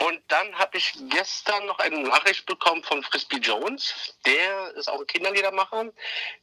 Und 0.00 0.20
dann 0.28 0.54
habe 0.58 0.76
ich 0.76 0.92
gestern 1.08 1.66
noch 1.66 1.78
eine 1.78 2.00
Nachricht 2.00 2.44
bekommen 2.46 2.82
von 2.82 3.02
Frisbee 3.02 3.38
Jones. 3.38 4.14
Der 4.26 4.74
ist 4.74 4.88
auch 4.88 5.00
ein 5.00 5.06
Kinderliedermacher. 5.06 5.86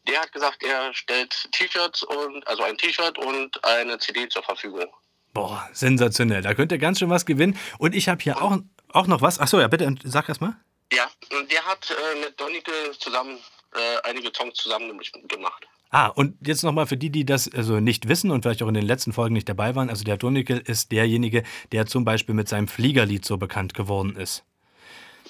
Der 0.08 0.22
hat 0.22 0.32
gesagt, 0.32 0.63
er 0.63 0.94
stellt 0.94 1.50
T-Shirts 1.52 2.04
und 2.04 2.48
also 2.48 2.63
ein 2.63 2.78
T-Shirt 2.78 3.18
und 3.18 3.63
eine 3.63 4.00
CD 4.00 4.28
zur 4.30 4.44
Verfügung. 4.44 4.92
Boah, 5.34 5.68
sensationell. 5.74 6.42
Da 6.42 6.54
könnt 6.54 6.72
ihr 6.72 6.78
ganz 6.78 7.00
schön 7.00 7.10
was 7.10 7.26
gewinnen. 7.26 7.58
Und 7.78 7.96
ich 7.96 8.08
habe 8.10 8.22
hier 8.22 8.42
auch, 8.42 8.58
auch 8.89 9.08
noch 9.08 9.22
was. 9.22 9.39
Achso, 9.39 9.60
ja, 9.60 9.68
bitte, 9.68 9.96
sag 10.04 10.30
erst 10.30 10.42
mal. 10.42 10.56
Ja, 10.92 11.10
und 11.32 11.52
der 11.52 11.66
hat 11.66 11.89
äh, 11.89 12.20
mit 12.20 12.39
Donike 12.39 12.72
zusammen 13.00 13.39
äh, 13.74 14.10
einige 14.10 14.32
Songs 14.36 14.56
zusammen 14.56 15.00
gemacht. 15.28 15.68
Ah, 15.93 16.08
und 16.08 16.36
jetzt 16.45 16.63
nochmal 16.63 16.88
für 16.88 16.97
die, 16.97 17.12
die 17.12 17.23
das 17.23 17.47
also 17.53 17.79
nicht 17.79 18.08
wissen 18.08 18.32
und 18.32 18.41
vielleicht 18.41 18.63
auch 18.63 18.67
in 18.67 18.73
den 18.73 18.86
letzten 18.86 19.13
Folgen 19.13 19.36
nicht 19.36 19.47
dabei 19.47 19.75
waren. 19.75 19.91
Also 19.91 20.03
der 20.03 20.17
Donikel 20.17 20.58
ist 20.58 20.91
derjenige, 20.91 21.43
der 21.71 21.86
zum 21.86 22.03
Beispiel 22.03 22.34
mit 22.34 22.49
seinem 22.49 22.67
Fliegerlied 22.67 23.23
so 23.23 23.38
bekannt 23.38 23.75
geworden 23.75 24.15
ist. 24.15 24.43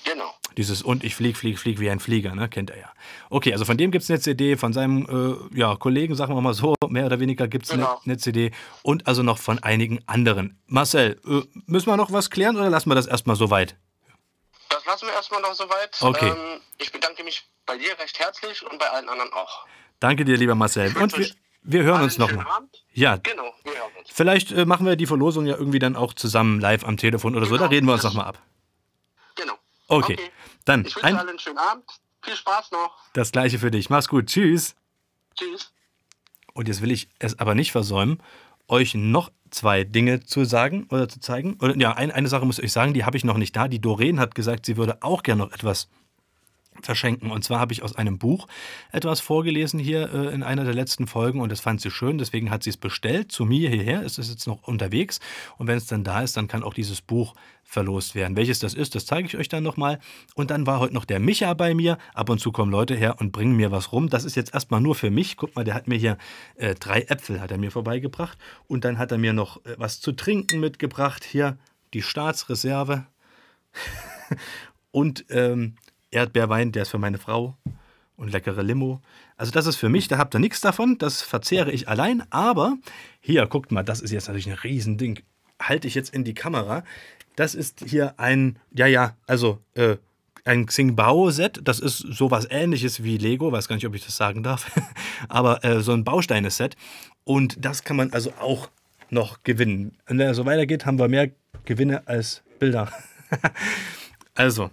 Genau. 0.06 0.34
Dieses 0.56 0.82
Und 0.82 1.04
ich 1.04 1.15
flieg, 1.15 1.36
flieg, 1.36 1.60
flieg 1.60 1.82
wie 1.82 1.89
ein 1.89 1.99
Flieger, 1.99 2.34
ne? 2.34 2.47
Kennt 2.47 2.69
er 2.69 2.78
ja. 2.78 2.93
Okay, 3.30 3.52
also 3.52 3.65
von 3.65 3.76
dem 3.76 3.91
gibt 3.91 4.04
es 4.04 4.10
eine 4.10 4.21
CD, 4.21 4.56
von 4.56 4.71
seinem 4.71 5.06
äh, 5.54 5.58
ja, 5.60 5.76
Kollegen, 5.76 6.15
sagen 6.15 6.34
wir 6.34 6.41
mal 6.41 6.54
so, 6.54 6.76
mehr 6.88 7.08
oder 7.08 7.19
weniger 7.19 7.49
gibt 7.49 7.65
es 7.65 7.71
genau. 7.71 7.95
eine, 7.95 7.99
eine, 8.06 8.17
CD 8.17 8.52
und 8.84 9.06
also 9.06 9.21
noch 9.21 9.39
von 9.39 9.60
einigen 9.60 9.99
anderen. 10.08 10.62
Marcel, 10.67 11.19
äh, 11.26 11.41
müssen 11.65 11.88
wir 11.88 11.97
noch 11.97 12.13
was 12.13 12.30
klären 12.30 12.56
oder 12.56 12.69
lassen 12.69 12.89
wir 12.89 12.95
das 12.95 13.08
erstmal 13.08 13.36
so 13.36 13.49
weit? 13.49 13.76
Das 14.69 14.86
lassen 14.86 15.08
wir 15.08 15.13
erstmal 15.13 15.41
noch 15.41 15.56
so 15.56 15.65
weit. 15.69 15.97
Okay. 15.99 16.30
Ähm, 16.30 16.62
ich 16.78 16.93
bedanke 16.93 17.21
mich 17.26 17.43
bei 17.65 17.78
dir 17.78 17.99
recht 17.99 18.17
herzlich 18.17 18.65
und 18.65 18.80
bei 18.80 18.89
allen 18.89 19.10
anderen 19.10 19.34
auch. 19.34 19.65
Danke 20.04 20.26
dir, 20.26 20.36
lieber 20.36 20.54
Marcel. 20.54 20.94
Und 20.98 21.18
wir, 21.18 21.30
wir 21.62 21.84
hören 21.84 22.04
uns 22.04 22.18
nochmal. 22.18 22.46
Ja, 22.92 23.16
genau, 23.16 23.54
wir 23.63 23.72
hören 23.72 23.92
uns. 23.98 24.10
Vielleicht 24.12 24.52
äh, 24.52 24.66
machen 24.66 24.86
wir 24.86 24.98
die 24.98 25.06
Verlosung 25.06 25.46
ja 25.46 25.56
irgendwie 25.56 25.80
dann 25.80 25.96
auch 25.96 26.12
zusammen 26.12 26.60
live 26.60 26.84
am 26.84 26.98
Telefon 26.98 27.36
oder 27.38 27.46
genau. 27.46 27.56
so. 27.56 27.63
Da 27.63 27.68
reden 27.68 27.86
wir 27.86 27.94
uns 27.94 28.04
nochmal 28.04 28.26
ab. 28.26 28.44
Genau. 29.38 29.54
Okay. 29.88 30.18
okay. 30.20 30.30
Dann 30.66 30.82
ich 30.82 30.94
wünsche 30.94 31.08
ein, 31.08 31.16
allen 31.16 31.30
einen 31.30 31.39
schönen 31.39 31.58
Abend. 31.58 31.86
Viel 32.22 32.36
Spaß 32.36 32.72
noch. 32.72 32.98
Das 33.13 33.32
gleiche 33.32 33.60
für 33.60 33.72
dich. 33.72 33.89
Mach's 33.89 34.10
gut. 34.10 34.26
Tschüss. 34.26 34.76
Tschüss. 35.36 35.72
Und 36.54 36.68
jetzt 36.68 36.82
will 36.82 36.92
ich 36.92 37.08
es 37.20 37.39
aber 37.39 37.56
nicht 37.56 37.72
versäumen, 37.72 38.22
euch 38.68 38.96
noch 38.96 39.32
zwei 39.52 39.86
Dinge 39.86 40.26
zu 40.26 40.44
sagen 40.44 40.86
oder 40.89 41.08
zu 41.08 41.22
zeigen. 41.22 41.56
Oder, 41.62 41.78
ja, 41.78 41.94
ein, 41.94 42.12
eine 42.12 42.28
Sache 42.28 42.46
muss 42.46 42.58
ich 42.58 42.66
euch 42.66 42.74
sagen, 42.74 42.94
die 42.94 43.06
habe 43.06 43.16
ich 43.16 43.24
noch 43.24 43.38
nicht 43.38 43.56
da. 43.56 43.70
Die 43.70 43.80
Doreen 43.80 44.20
hat 44.20 44.36
gesagt, 44.36 44.66
sie 44.66 44.76
würde 44.76 44.98
auch 45.02 45.24
gerne 45.24 45.46
noch 45.46 45.54
etwas 45.54 45.88
verschenken. 46.82 47.32
Und 47.32 47.44
zwar 47.44 47.60
habe 47.60 47.74
ich 47.74 47.84
aus 47.84 47.96
einem 47.96 48.18
Buch 48.18 48.48
etwas 48.92 49.20
vorgelesen 49.20 49.80
hier 49.80 50.12
äh, 50.14 50.34
in 50.34 50.44
einer 50.44 50.64
der 50.64 50.74
letzten 50.74 51.08
Folgen 51.08 51.42
und 51.42 51.52
das 51.52 51.62
fand 51.62 51.82
sie 51.82 51.92
schön, 51.92 52.18
deswegen 52.18 52.50
hat 52.50 52.64
sie 52.64 52.70
es 52.70 52.78
bestellt 52.78 53.32
zu 53.32 53.46
mir 53.46 53.70
hierher. 53.70 54.04
Es 54.04 54.18
ist 54.18 54.30
jetzt 54.30 54.48
noch 54.48 54.68
unterwegs 54.68 55.20
und 55.58 55.68
wenn 55.68 55.78
es 55.78 55.86
dann 55.86 56.04
da 56.04 56.22
ist, 56.22 56.38
dann 56.38 56.48
kann 56.48 56.64
auch 56.64 56.74
dieses 56.74 57.02
Buch 57.02 57.36
verlost 57.64 58.16
werden. 58.16 58.36
Welches 58.38 58.60
das 58.60 58.74
ist, 58.74 58.96
das 58.96 59.06
zeige 59.06 59.28
ich 59.28 59.38
euch 59.38 59.50
dann 59.50 59.64
nochmal. 59.64 60.00
Und 60.36 60.52
dann 60.52 60.68
war 60.68 60.80
heute 60.80 60.94
noch 60.94 61.06
der 61.06 61.20
Micha 61.20 61.54
bei 61.54 61.74
mir. 61.74 61.98
Ab 62.14 62.30
und 62.30 62.40
zu 62.40 62.52
kommen 62.52 62.72
Leute 62.72 62.96
her 62.96 63.16
und 63.20 63.32
bringen 63.32 63.56
mir 63.56 63.72
was 63.72 63.92
rum. 63.92 64.10
Das 64.10 64.26
ist 64.26 64.36
jetzt 64.36 64.54
erstmal 64.54 64.82
nur 64.82 64.96
für 64.96 65.10
mich. 65.10 65.38
Guck 65.38 65.56
mal, 65.56 65.64
der 65.64 65.74
hat 65.74 65.88
mir 65.88 65.98
hier 65.98 66.18
äh, 66.56 66.76
drei 66.76 67.02
Äpfel 67.02 67.42
hat 67.42 67.52
er 67.52 67.58
mir 67.58 67.72
vorbeigebracht 67.72 68.38
und 68.68 68.86
dann 68.86 68.98
hat 68.98 69.12
er 69.12 69.18
mir 69.18 69.34
noch 69.34 69.66
äh, 69.66 69.76
was 69.78 70.00
zu 70.00 70.12
trinken 70.12 70.60
mitgebracht. 70.60 71.24
Hier 71.24 71.58
die 71.94 72.02
Staatsreserve. 72.02 73.06
und 74.92 75.26
ähm, 75.30 75.76
Erdbeerwein, 76.13 76.71
der 76.71 76.84
ist 76.84 76.89
für 76.89 76.97
meine 76.97 77.17
Frau 77.17 77.58
und 78.15 78.32
leckere 78.32 78.63
Limo. 78.63 79.02
Also 79.38 79.52
das 79.52 79.65
ist 79.65 79.76
für 79.76 79.89
mich, 79.89 80.08
da 80.08 80.17
habt 80.17 80.36
ihr 80.36 80.39
nichts 80.39 80.62
davon, 80.62 80.97
das 80.97 81.21
verzehre 81.21 81.71
ich 81.71 81.88
allein, 81.88 82.23
aber 82.30 82.78
hier, 83.19 83.45
guckt 83.47 83.71
mal, 83.71 83.84
das 83.84 84.02
ist 84.02 84.12
jetzt 84.12 84.28
natürlich 84.28 84.47
ein 84.47 84.54
Riesending. 84.54 85.19
Halte 85.62 85.88
ich 85.88 85.95
jetzt 85.95 86.13
in 86.13 86.23
die 86.23 86.34
Kamera. 86.34 86.84
Das 87.36 87.56
ist 87.56 87.84
hier 87.86 88.19
ein, 88.19 88.60
ja, 88.71 88.86
ja, 88.86 89.15
also 89.28 89.60
äh, 89.76 89.97
ein 90.45 90.65
Xingbao-Set. 90.65 91.62
Das 91.63 91.80
ist 91.80 91.97
sowas 91.97 92.47
ähnliches 92.49 93.04
wie 93.04 93.17
Lego, 93.17 93.52
weiß 93.52 93.67
gar 93.67 93.76
nicht, 93.76 93.88
ob 93.88 93.95
ich 93.95 94.06
das 94.06 94.15
sagen 94.15 94.43
darf, 94.43 94.71
aber 95.30 95.63
äh, 95.63 95.82
so 95.82 95.93
ein 95.93 96.04
Bausteine-Set. 96.04 96.76
Und 97.23 97.63
das 97.63 97.84
kann 97.84 97.95
man 97.95 98.12
also 98.13 98.32
auch 98.39 98.69
noch 99.10 99.43
gewinnen. 99.43 99.97
Wenn 100.06 100.19
er 100.19 100.34
so 100.34 100.45
weitergeht, 100.45 100.86
haben 100.86 100.99
wir 100.99 101.08
mehr 101.08 101.32
Gewinne 101.65 102.08
als 102.08 102.43
Bilder. 102.60 102.91
also, 104.36 104.69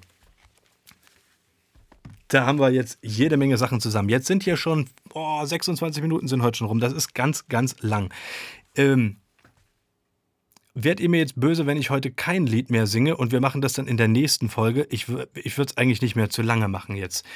da 2.30 2.46
haben 2.46 2.58
wir 2.58 2.70
jetzt 2.70 2.98
jede 3.02 3.36
Menge 3.36 3.58
Sachen 3.58 3.80
zusammen. 3.80 4.08
Jetzt 4.08 4.26
sind 4.26 4.42
hier 4.42 4.56
schon 4.56 4.88
oh, 5.12 5.44
26 5.44 6.02
Minuten 6.02 6.28
sind 6.28 6.42
heute 6.42 6.58
schon 6.58 6.68
rum. 6.68 6.80
Das 6.80 6.92
ist 6.92 7.14
ganz, 7.14 7.48
ganz 7.48 7.76
lang. 7.80 8.12
Ähm, 8.76 9.16
Werdet 10.72 11.00
ihr 11.00 11.08
mir 11.08 11.18
jetzt 11.18 11.38
böse, 11.38 11.66
wenn 11.66 11.76
ich 11.76 11.90
heute 11.90 12.12
kein 12.12 12.46
Lied 12.46 12.70
mehr 12.70 12.86
singe 12.86 13.16
und 13.16 13.32
wir 13.32 13.40
machen 13.40 13.60
das 13.60 13.72
dann 13.72 13.88
in 13.88 13.96
der 13.96 14.06
nächsten 14.06 14.48
Folge? 14.48 14.86
Ich, 14.90 15.08
ich 15.34 15.58
würde 15.58 15.72
es 15.72 15.76
eigentlich 15.76 16.00
nicht 16.00 16.14
mehr 16.14 16.30
zu 16.30 16.42
lange 16.42 16.68
machen 16.68 16.94
jetzt. 16.94 17.26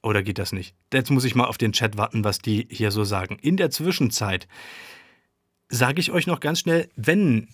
Oder 0.00 0.22
geht 0.22 0.38
das 0.38 0.52
nicht? 0.52 0.76
Jetzt 0.92 1.10
muss 1.10 1.24
ich 1.24 1.34
mal 1.34 1.46
auf 1.46 1.58
den 1.58 1.72
Chat 1.72 1.98
warten, 1.98 2.22
was 2.22 2.38
die 2.38 2.68
hier 2.70 2.92
so 2.92 3.02
sagen. 3.02 3.36
In 3.42 3.56
der 3.56 3.70
Zwischenzeit 3.70 4.46
sage 5.68 5.98
ich 6.00 6.12
euch 6.12 6.28
noch 6.28 6.38
ganz 6.38 6.60
schnell, 6.60 6.88
wenn 6.94 7.48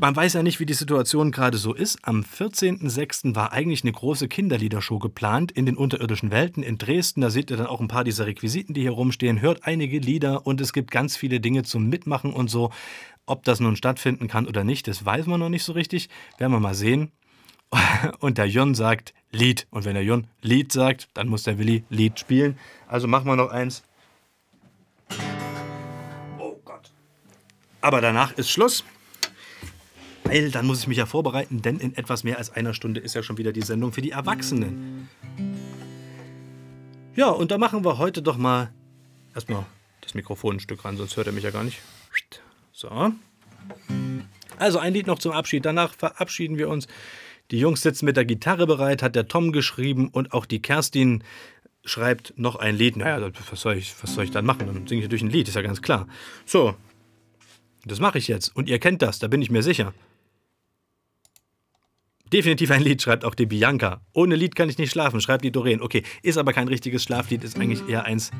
man 0.00 0.14
weiß 0.14 0.34
ja 0.34 0.42
nicht, 0.42 0.60
wie 0.60 0.66
die 0.66 0.74
Situation 0.74 1.30
gerade 1.30 1.58
so 1.58 1.74
ist. 1.74 1.98
Am 2.02 2.20
14.06. 2.20 3.34
war 3.34 3.52
eigentlich 3.52 3.82
eine 3.82 3.92
große 3.92 4.28
Kinderliedershow 4.28 4.98
geplant 4.98 5.52
in 5.52 5.66
den 5.66 5.76
unterirdischen 5.76 6.30
Welten 6.30 6.62
in 6.62 6.78
Dresden. 6.78 7.20
Da 7.20 7.30
seht 7.30 7.50
ihr 7.50 7.56
dann 7.56 7.66
auch 7.66 7.80
ein 7.80 7.88
paar 7.88 8.04
dieser 8.04 8.26
Requisiten, 8.26 8.74
die 8.74 8.82
hier 8.82 8.92
rumstehen. 8.92 9.40
Hört 9.40 9.64
einige 9.64 9.98
Lieder 9.98 10.46
und 10.46 10.60
es 10.60 10.72
gibt 10.72 10.90
ganz 10.90 11.16
viele 11.16 11.40
Dinge 11.40 11.62
zum 11.62 11.88
Mitmachen 11.88 12.32
und 12.32 12.48
so. 12.50 12.70
Ob 13.26 13.44
das 13.44 13.60
nun 13.60 13.76
stattfinden 13.76 14.28
kann 14.28 14.46
oder 14.46 14.64
nicht, 14.64 14.86
das 14.86 15.04
weiß 15.04 15.26
man 15.26 15.40
noch 15.40 15.48
nicht 15.48 15.64
so 15.64 15.72
richtig. 15.72 16.08
Werden 16.38 16.52
wir 16.52 16.60
mal 16.60 16.74
sehen. 16.74 17.10
Und 18.20 18.36
der 18.36 18.46
Jon 18.46 18.74
sagt 18.74 19.14
Lied. 19.32 19.66
Und 19.70 19.86
wenn 19.86 19.94
der 19.94 20.04
Jon 20.04 20.26
Lied 20.42 20.70
sagt, 20.70 21.08
dann 21.14 21.28
muss 21.28 21.42
der 21.42 21.58
Willi 21.58 21.84
Lied 21.88 22.20
spielen. 22.20 22.58
Also 22.86 23.08
machen 23.08 23.26
wir 23.26 23.34
noch 23.34 23.50
eins. 23.50 23.82
Oh 26.38 26.54
Gott. 26.64 26.92
Aber 27.80 28.02
danach 28.02 28.32
ist 28.36 28.50
Schluss 28.50 28.84
weil 30.24 30.50
dann 30.50 30.66
muss 30.66 30.80
ich 30.80 30.86
mich 30.88 30.98
ja 30.98 31.06
vorbereiten, 31.06 31.62
denn 31.62 31.78
in 31.78 31.96
etwas 31.96 32.24
mehr 32.24 32.38
als 32.38 32.50
einer 32.50 32.74
Stunde 32.74 33.00
ist 33.00 33.14
ja 33.14 33.22
schon 33.22 33.38
wieder 33.38 33.52
die 33.52 33.62
Sendung 33.62 33.92
für 33.92 34.02
die 34.02 34.10
Erwachsenen. 34.10 35.08
Ja, 37.14 37.28
und 37.28 37.50
da 37.50 37.58
machen 37.58 37.84
wir 37.84 37.98
heute 37.98 38.22
doch 38.22 38.36
mal 38.36 38.72
erstmal 39.34 39.64
das 40.00 40.14
Mikrofon 40.14 40.56
ein 40.56 40.60
Stück 40.60 40.84
ran, 40.84 40.96
sonst 40.96 41.16
hört 41.16 41.28
er 41.28 41.32
mich 41.32 41.44
ja 41.44 41.50
gar 41.50 41.64
nicht. 41.64 41.78
So. 42.74 42.90
Also 44.58 44.78
ein 44.78 44.92
Lied 44.92 45.06
noch 45.06 45.20
zum 45.20 45.32
Abschied. 45.32 45.64
Danach 45.64 45.94
verabschieden 45.94 46.58
wir 46.58 46.68
uns. 46.68 46.88
Die 47.50 47.58
Jungs 47.58 47.82
sitzen 47.82 48.04
mit 48.04 48.16
der 48.16 48.24
Gitarre 48.24 48.66
bereit, 48.66 49.02
hat 49.02 49.14
der 49.14 49.28
Tom 49.28 49.52
geschrieben 49.52 50.08
und 50.08 50.32
auch 50.32 50.44
die 50.44 50.60
Kerstin 50.60 51.22
schreibt 51.84 52.34
noch 52.36 52.56
ein 52.56 52.76
Lied. 52.76 52.96
Naja, 52.96 53.30
was 53.50 53.60
soll 53.60 53.76
ich, 53.76 53.94
was 54.02 54.14
soll 54.14 54.24
ich 54.24 54.32
dann 54.32 54.44
machen? 54.44 54.66
Dann 54.66 54.86
singe 54.86 55.02
ich 55.02 55.08
durch 55.08 55.22
ein 55.22 55.30
Lied, 55.30 55.46
ist 55.46 55.54
ja 55.54 55.62
ganz 55.62 55.82
klar. 55.82 56.08
So, 56.46 56.74
das 57.84 58.00
mache 58.00 58.18
ich 58.18 58.26
jetzt. 58.26 58.48
Und 58.56 58.68
ihr 58.68 58.80
kennt 58.80 59.02
das, 59.02 59.18
da 59.20 59.28
bin 59.28 59.40
ich 59.40 59.50
mir 59.50 59.62
sicher. 59.62 59.94
Definitiv 62.34 62.72
ein 62.72 62.82
Lied, 62.82 63.00
schreibt 63.00 63.24
auch 63.24 63.36
die 63.36 63.46
Bianca. 63.46 64.00
Ohne 64.12 64.34
Lied 64.34 64.56
kann 64.56 64.68
ich 64.68 64.76
nicht 64.76 64.90
schlafen, 64.90 65.20
schreibt 65.20 65.44
die 65.44 65.52
Doreen. 65.52 65.80
Okay, 65.80 66.02
ist 66.20 66.36
aber 66.36 66.52
kein 66.52 66.66
richtiges 66.66 67.04
Schlaflied, 67.04 67.44
ist 67.44 67.56
eigentlich 67.56 67.88
eher 67.88 68.06
eins, 68.06 68.32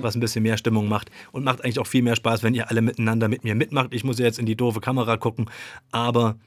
was 0.00 0.14
ein 0.14 0.20
bisschen 0.20 0.44
mehr 0.44 0.56
Stimmung 0.56 0.88
macht 0.88 1.10
und 1.30 1.44
macht 1.44 1.62
eigentlich 1.62 1.78
auch 1.78 1.86
viel 1.86 2.00
mehr 2.00 2.16
Spaß, 2.16 2.42
wenn 2.42 2.54
ihr 2.54 2.70
alle 2.70 2.80
miteinander 2.80 3.28
mit 3.28 3.44
mir 3.44 3.54
mitmacht. 3.54 3.92
Ich 3.92 4.02
muss 4.02 4.18
jetzt 4.18 4.38
in 4.38 4.46
die 4.46 4.56
doofe 4.56 4.80
Kamera 4.80 5.18
gucken, 5.18 5.50
aber 5.92 6.38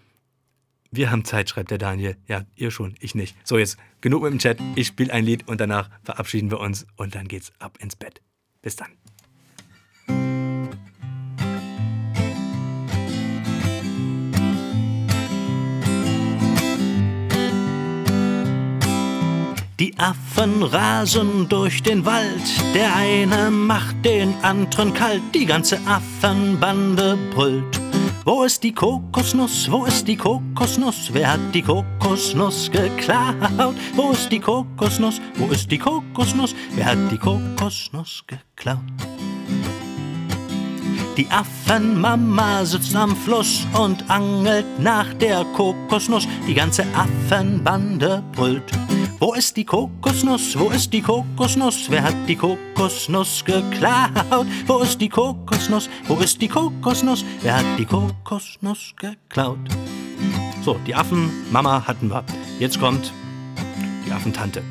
wir 0.90 1.12
haben 1.12 1.24
Zeit, 1.24 1.50
schreibt 1.50 1.70
der 1.70 1.78
Daniel. 1.78 2.18
Ja, 2.28 2.46
ihr 2.56 2.72
schon, 2.72 2.96
ich 3.00 3.14
nicht. 3.14 3.36
So, 3.44 3.60
jetzt 3.60 3.78
genug 4.02 4.24
mit 4.24 4.32
dem 4.32 4.40
Chat. 4.40 4.58
Ich 4.74 4.88
spiele 4.88 5.14
ein 5.14 5.24
Lied 5.24 5.48
und 5.48 5.62
danach 5.62 5.88
verabschieden 6.02 6.50
wir 6.50 6.60
uns 6.60 6.88
und 6.98 7.14
dann 7.14 7.28
geht's 7.28 7.54
ab 7.60 7.78
ins 7.80 7.96
Bett. 7.96 8.24
Bis 8.64 8.76
dann. 8.76 8.90
Die 19.82 19.98
Affen 19.98 20.62
rasen 20.62 21.50
durch 21.50 21.82
den 21.82 22.06
Wald, 22.06 22.76
der 22.76 22.96
eine 22.96 23.50
macht 23.50 24.06
den 24.06 24.32
anderen 24.44 24.94
kalt, 24.94 25.24
die 25.34 25.48
ganze 25.48 25.80
Affenbande 25.88 27.18
brüllt. 27.34 27.82
Wo 28.24 28.44
ist 28.44 28.62
die 28.62 28.74
Kokosnuss? 28.74 29.72
Wo 29.72 29.86
ist 29.86 30.08
die 30.08 30.18
Kokosnuss? 30.18 31.10
Wer 31.12 31.34
hat 31.34 31.40
die 31.56 31.64
Kokosnuss 31.64 32.70
geklaut? 32.70 33.74
Wo 33.96 34.12
ist 34.12 34.32
die 34.32 34.40
Kokosnuss? 34.40 35.20
Wo 35.38 35.48
ist 35.48 35.72
die 35.72 35.80
Kokosnuss? 35.80 36.54
Wer 36.76 36.86
hat 36.86 37.12
die 37.12 37.18
Kokosnuss 37.18 38.24
geklaut? 38.28 38.78
Die 41.18 41.28
Affenmama 41.32 42.64
sitzt 42.66 42.96
am 42.96 43.16
Fluss 43.16 43.66
und 43.74 44.08
angelt 44.12 44.80
nach 44.80 45.12
der 45.16 45.44
Kokosnuss. 45.56 46.28
Die 46.48 46.54
ganze 46.54 46.86
Affenbande 46.94 48.22
brüllt. 48.36 48.72
Wo 49.22 49.36
ist 49.36 49.56
die 49.56 49.66
Kokosnuss? 49.66 50.58
Wo 50.58 50.72
ist 50.72 50.92
die 50.92 51.00
Kokosnuss? 51.00 51.92
Wer 51.92 52.02
hat 52.02 52.16
die 52.28 52.36
Kokosnuss 52.36 53.46
geklaut? 53.46 54.48
Wo 54.66 54.80
ist 54.80 55.00
die 55.00 55.10
Kokosnuss? 55.10 55.92
Wo 56.08 56.16
ist 56.16 56.42
die 56.42 56.48
Kokosnuss? 56.48 57.24
Wer 57.44 57.58
hat 57.58 57.66
die 57.78 57.86
Kokosnuss 57.86 58.96
geklaut? 58.96 59.60
So, 60.66 60.80
die 60.88 60.96
Affenmama 60.96 61.86
hatten 61.88 62.10
wir. 62.10 62.24
Jetzt 62.58 62.80
kommt 62.80 63.14
die 64.08 64.12
Affentante. 64.12 64.64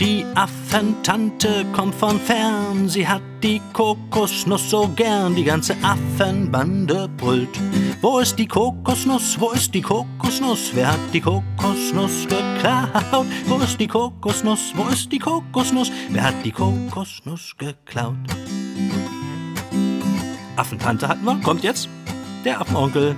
Die 0.00 0.24
Affentante 0.36 1.66
kommt 1.72 1.92
von 1.92 2.20
fern, 2.20 2.88
sie 2.88 3.08
hat 3.08 3.20
die 3.42 3.60
Kokosnuss 3.72 4.70
so 4.70 4.86
gern, 4.94 5.34
die 5.34 5.42
ganze 5.42 5.74
Affenbande 5.82 7.08
brüllt. 7.16 7.48
Wo 8.00 8.20
ist 8.20 8.38
die 8.38 8.46
Kokosnuss? 8.46 9.40
Wo 9.40 9.50
ist 9.50 9.74
die 9.74 9.82
Kokosnuss? 9.82 10.70
Wer 10.72 10.92
hat 10.92 11.00
die 11.12 11.20
Kokosnuss 11.20 12.28
geklaut? 12.28 13.26
Wo 13.46 13.56
ist 13.56 13.80
die 13.80 13.88
Kokosnuss? 13.88 14.72
Wo 14.76 14.84
ist 14.84 15.10
die 15.10 15.18
Kokosnuss? 15.18 15.90
Wer 16.10 16.22
hat 16.22 16.44
die 16.44 16.52
Kokosnuss 16.52 17.56
geklaut? 17.58 18.14
Affentante 20.54 21.08
hatten 21.08 21.24
wir, 21.24 21.40
kommt 21.40 21.64
jetzt 21.64 21.88
der 22.44 22.60
Affenonkel. 22.60 23.16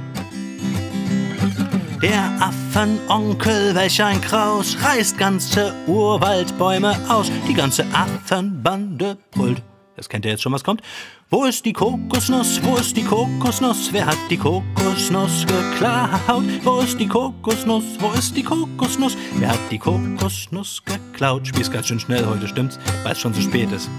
Der 2.03 2.31
Affenonkel, 2.41 3.75
welch 3.75 4.03
ein 4.03 4.23
Kraus, 4.23 4.75
reißt 4.83 5.19
ganze 5.19 5.75
Urwaldbäume 5.87 6.99
aus. 7.11 7.31
Die 7.47 7.53
ganze 7.53 7.85
Affenbande 7.93 9.19
brüllt. 9.31 9.63
Das 9.97 10.09
kennt 10.09 10.25
ihr 10.25 10.31
jetzt 10.31 10.43
schon, 10.43 10.53
was 10.53 10.65
kommt. 10.65 10.81
Wo 11.29 11.45
ist 11.45 11.63
die 11.67 11.75
Kokosnuss? 11.75 12.63
Wo 12.63 12.77
ist 12.77 12.97
die 12.97 13.05
Kokosnuss? 13.05 13.93
Wer 13.93 14.07
hat 14.07 14.17
die 14.31 14.39
Kokosnuss 14.39 15.45
geklaut? 15.47 16.45
Wo 16.65 16.81
ist 16.81 16.99
die 16.99 17.07
Kokosnuss? 17.07 17.85
Wo 17.99 18.11
ist 18.13 18.35
die 18.35 18.45
Kokosnuss? 18.45 19.15
Wer 19.35 19.51
hat 19.51 19.61
die 19.71 19.79
Kokosnuss 19.79 20.83
geklaut? 20.83 21.47
Spiel's 21.47 21.71
ganz 21.71 21.89
schön 21.89 22.01
schnell 22.01 22.25
heute, 22.25 22.49
stimmt's? 22.49 22.79
Weil 23.03 23.13
es 23.13 23.21
schon 23.21 23.35
zu 23.35 23.43
spät 23.43 23.71
ist. 23.73 23.91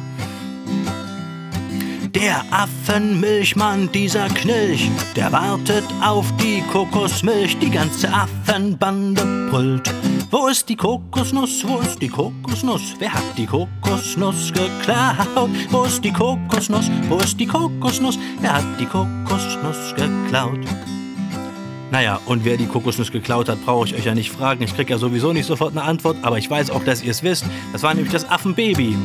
Der 2.13 2.43
Affenmilchmann, 2.51 3.89
dieser 3.93 4.27
Knilch, 4.27 4.89
der 5.15 5.31
wartet 5.31 5.85
auf 6.03 6.25
die 6.35 6.61
Kokosmilch. 6.69 7.57
Die 7.59 7.69
ganze 7.69 8.09
Affenbande 8.13 9.49
brüllt. 9.49 9.89
Wo 10.29 10.47
ist 10.47 10.67
die 10.67 10.75
Kokosnuss? 10.75 11.65
Wo 11.65 11.79
ist 11.79 12.01
die 12.01 12.09
Kokosnuss? 12.09 12.95
Wer 12.99 13.13
hat 13.13 13.23
die 13.37 13.45
Kokosnuss 13.45 14.51
geklaut? 14.51 15.49
Wo 15.69 15.83
ist 15.83 16.03
die 16.03 16.11
Kokosnuss? 16.11 16.91
Wo 17.07 17.17
ist 17.17 17.39
die 17.39 17.47
Kokosnuss? 17.47 18.19
Wer 18.41 18.55
hat 18.55 18.65
die 18.77 18.85
Kokosnuss 18.85 19.95
geklaut? 19.95 20.59
Naja, 21.91 22.19
und 22.25 22.43
wer 22.43 22.57
die 22.57 22.67
Kokosnuss 22.67 23.11
geklaut 23.11 23.47
hat, 23.47 23.63
brauche 23.63 23.87
ich 23.87 23.95
euch 23.95 24.05
ja 24.05 24.15
nicht 24.15 24.31
fragen. 24.31 24.63
Ich 24.63 24.75
krieg 24.75 24.89
ja 24.89 24.97
sowieso 24.97 25.31
nicht 25.31 25.45
sofort 25.45 25.71
eine 25.71 25.83
Antwort, 25.83 26.17
aber 26.23 26.37
ich 26.37 26.49
weiß 26.49 26.71
auch, 26.71 26.83
dass 26.83 27.03
ihr 27.03 27.11
es 27.11 27.23
wisst. 27.23 27.45
Das 27.71 27.83
war 27.83 27.93
nämlich 27.93 28.11
das 28.11 28.29
Affenbaby. 28.29 28.97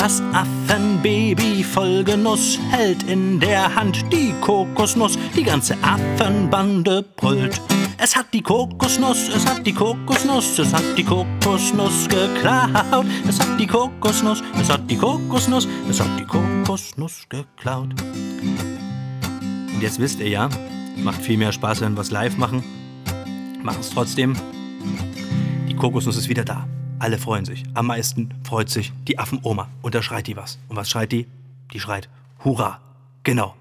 Das 0.00 0.22
Affenbaby 0.32 1.62
voll 1.62 2.02
Genuss 2.04 2.58
hält 2.70 3.02
in 3.02 3.38
der 3.38 3.74
Hand 3.74 4.02
die 4.10 4.32
Kokosnuss. 4.40 5.18
Die 5.36 5.42
ganze 5.42 5.76
Affenbande 5.82 7.04
brüllt. 7.16 7.60
Es 7.98 8.16
hat 8.16 8.32
die 8.32 8.40
Kokosnuss, 8.40 9.28
es 9.28 9.44
hat 9.44 9.66
die 9.66 9.74
Kokosnuss, 9.74 10.58
es 10.58 10.72
hat 10.72 10.96
die 10.96 11.04
Kokosnuss 11.04 12.08
geklaut. 12.08 13.04
Es 13.28 13.38
hat 13.38 13.60
die 13.60 13.66
Kokosnuss, 13.66 14.42
es 14.58 14.70
hat 14.70 14.90
die 14.90 14.96
Kokosnuss, 14.96 15.68
es 15.90 16.00
hat 16.00 16.18
die 16.18 16.24
Kokosnuss 16.24 17.28
geklaut. 17.28 17.90
Und 18.00 19.82
jetzt 19.82 20.00
wisst 20.00 20.20
ihr 20.20 20.30
ja, 20.30 20.48
macht 20.96 21.20
viel 21.20 21.36
mehr 21.36 21.52
Spaß, 21.52 21.82
wenn 21.82 21.92
wir 21.92 22.00
es 22.00 22.10
live 22.10 22.38
machen. 22.38 22.64
Machen 23.62 23.80
es 23.80 23.90
trotzdem. 23.90 24.34
Die 25.68 25.76
Kokosnuss 25.76 26.16
ist 26.16 26.30
wieder 26.30 26.46
da. 26.46 26.66
Alle 27.00 27.16
freuen 27.18 27.46
sich. 27.46 27.64
Am 27.72 27.86
meisten 27.86 28.28
freut 28.44 28.68
sich 28.68 28.92
die 29.08 29.18
Affenoma. 29.18 29.68
Und 29.80 29.94
da 29.94 30.02
schreit 30.02 30.26
die 30.26 30.36
was. 30.36 30.58
Und 30.68 30.76
was 30.76 30.90
schreit 30.90 31.10
die? 31.12 31.26
Die 31.72 31.80
schreit 31.80 32.10
Hurra. 32.44 32.78
Genau. 33.22 33.54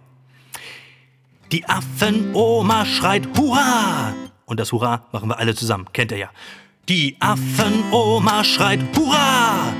Die 1.51 1.67
Affenoma 1.67 2.85
schreit 2.85 3.27
Hurra. 3.37 4.13
Und 4.45 4.59
das 4.59 4.73
Hurra 4.73 5.05
machen 5.13 5.29
wir 5.29 5.39
alle 5.39 5.55
zusammen. 5.55 5.87
Kennt 5.93 6.11
ihr 6.11 6.17
ja. 6.17 6.29
Die 6.89 7.15
Affenoma 7.21 8.43
schreit 8.43 8.81
Hurra. 8.97 9.73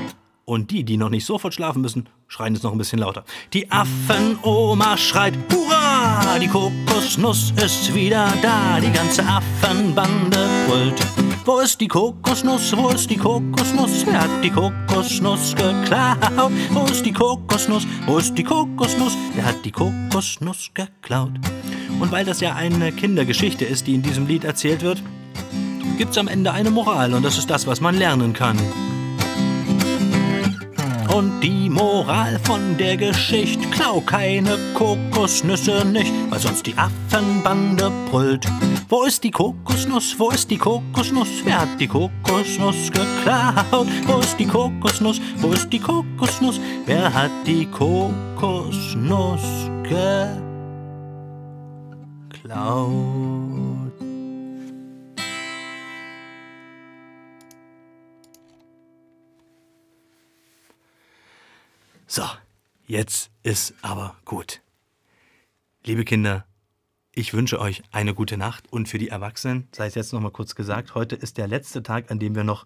Und 0.46 0.70
die, 0.70 0.82
die 0.82 0.96
noch 0.96 1.10
nicht 1.10 1.26
sofort 1.26 1.52
schlafen 1.52 1.82
müssen, 1.82 2.08
schreien 2.28 2.54
jetzt 2.54 2.62
noch 2.62 2.72
ein 2.72 2.78
bisschen 2.78 3.00
lauter. 3.00 3.24
Die 3.52 3.70
Affenoma 3.70 4.96
schreit 4.96 5.34
Hurra! 5.52 6.38
Die 6.38 6.48
Kokosnuss 6.48 7.52
ist 7.56 7.94
wieder 7.94 8.32
da, 8.40 8.80
die 8.80 8.90
ganze 8.90 9.22
Affenbande 9.22 10.48
brüllt. 10.66 11.29
Wo 11.44 11.58
ist 11.60 11.80
die 11.80 11.88
Kokosnuss? 11.88 12.76
Wo 12.76 12.90
ist 12.90 13.08
die 13.08 13.16
Kokosnuss? 13.16 14.04
Wer 14.04 14.20
hat 14.20 14.44
die 14.44 14.50
Kokosnuss 14.50 15.54
geklaut? 15.56 16.18
Wo 16.70 16.84
ist 16.84 17.04
die 17.04 17.12
Kokosnuss? 17.12 17.86
Wo 18.06 18.18
ist 18.18 18.36
die 18.36 18.44
Kokosnuss? 18.44 19.16
Wer 19.34 19.46
hat 19.46 19.64
die 19.64 19.72
Kokosnuss 19.72 20.70
geklaut? 20.74 21.32
Und 21.98 22.12
weil 22.12 22.26
das 22.26 22.40
ja 22.40 22.54
eine 22.54 22.92
Kindergeschichte 22.92 23.64
ist, 23.64 23.86
die 23.86 23.94
in 23.94 24.02
diesem 24.02 24.26
Lied 24.26 24.44
erzählt 24.44 24.82
wird, 24.82 25.02
gibt's 25.96 26.18
am 26.18 26.28
Ende 26.28 26.52
eine 26.52 26.70
Moral 26.70 27.14
und 27.14 27.24
das 27.24 27.38
ist 27.38 27.48
das, 27.48 27.66
was 27.66 27.80
man 27.80 27.96
lernen 27.96 28.34
kann. 28.34 28.58
Und 31.14 31.40
die 31.40 31.70
Moral 31.70 32.38
von 32.44 32.76
der 32.76 32.96
Geschichte, 32.96 33.66
klau 33.68 34.00
keine 34.00 34.58
Kokosnüsse 34.74 35.84
nicht, 35.86 36.12
weil 36.28 36.38
sonst 36.38 36.66
die 36.66 36.74
Affenbande 36.76 37.90
brüllt. 38.10 38.46
Wo 38.90 39.04
ist 39.04 39.22
die 39.22 39.30
Kokosnuss? 39.30 40.18
Wo 40.18 40.30
ist 40.30 40.50
die 40.50 40.58
Kokosnuss? 40.58 41.44
Wer 41.44 41.60
hat 41.60 41.80
die 41.80 41.86
Kokosnuss 41.86 42.90
geklaut? 42.90 43.86
Wo 44.04 44.18
ist 44.18 44.36
die 44.36 44.48
Kokosnuss? 44.48 45.20
Wo 45.36 45.52
ist 45.52 45.72
die 45.72 45.78
Kokosnuss? 45.78 46.58
Wer 46.86 47.14
hat 47.14 47.30
die 47.46 47.66
Kokosnuss 47.66 49.42
geklaut? 52.32 53.92
So, 62.08 62.24
jetzt 62.88 63.30
ist 63.44 63.72
aber 63.82 64.16
gut. 64.24 64.60
Liebe 65.84 66.04
Kinder, 66.04 66.44
ich 67.20 67.34
wünsche 67.34 67.60
euch 67.60 67.82
eine 67.92 68.14
gute 68.14 68.38
Nacht 68.38 68.72
und 68.72 68.88
für 68.88 68.96
die 68.96 69.10
Erwachsenen, 69.10 69.68
sei 69.72 69.86
es 69.86 69.94
jetzt 69.94 70.14
noch 70.14 70.20
mal 70.20 70.30
kurz 70.30 70.54
gesagt, 70.54 70.94
heute 70.94 71.16
ist 71.16 71.36
der 71.36 71.46
letzte 71.46 71.82
Tag, 71.82 72.10
an 72.10 72.18
dem 72.18 72.34
wir 72.34 72.44
noch 72.44 72.64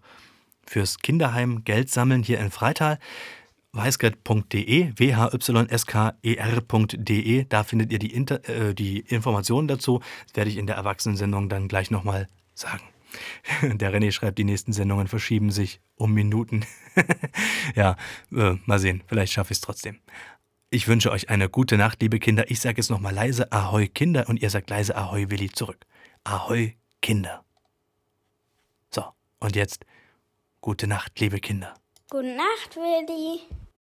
fürs 0.65 0.99
Kinderheim 0.99 1.65
Geld 1.65 1.91
sammeln 1.91 2.23
hier 2.23 2.39
in 2.39 2.51
Freital. 2.51 2.97
Weißgeld.de, 3.73 4.93
whysker.de, 4.95 6.15
da 7.43 7.63
findet 7.65 7.91
ihr 7.91 7.99
die, 7.99 8.13
Inter 8.13 8.47
äh, 8.47 8.73
die 8.73 8.99
Informationen 9.01 9.67
dazu. 9.67 9.99
Das 10.27 10.37
werde 10.37 10.49
ich 10.49 10.55
in 10.55 10.67
der 10.67 10.77
Erwachsenensendung 10.77 11.49
dann 11.49 11.67
gleich 11.67 11.91
nochmal 11.91 12.27
sagen. 12.53 12.83
Der 13.61 13.93
René 13.93 14.13
schreibt, 14.13 14.37
die 14.37 14.45
nächsten 14.45 14.71
Sendungen 14.71 15.09
verschieben 15.09 15.51
sich 15.51 15.81
um 15.95 16.13
Minuten. 16.13 16.65
ja, 17.75 17.97
äh, 18.33 18.55
mal 18.65 18.79
sehen, 18.79 19.03
vielleicht 19.07 19.33
schaffe 19.33 19.51
ich 19.51 19.57
es 19.57 19.61
trotzdem. 19.61 19.99
Ich 20.75 20.89
wünsche 20.89 21.09
euch 21.09 21.29
eine 21.29 21.47
gute 21.47 21.77
Nacht, 21.77 22.01
liebe 22.01 22.19
Kinder. 22.19 22.51
Ich 22.51 22.59
sage 22.59 22.75
jetzt 22.75 22.89
nochmal 22.89 23.13
leise 23.13 23.49
Ahoi 23.49 23.87
Kinder 23.87 24.27
und 24.27 24.41
ihr 24.41 24.49
sagt 24.49 24.69
leise 24.69 24.93
Ahoi 24.93 25.29
Willi 25.29 25.49
zurück. 25.49 25.85
Ahoi 26.25 26.75
Kinder. 27.01 27.45
So, 28.93 29.05
und 29.39 29.55
jetzt 29.55 29.85
gute 30.59 30.85
Nacht, 30.85 31.17
liebe 31.21 31.39
Kinder. 31.39 31.75
Gute 32.09 32.35
Nacht, 32.35 32.75
Willi. 32.75 33.39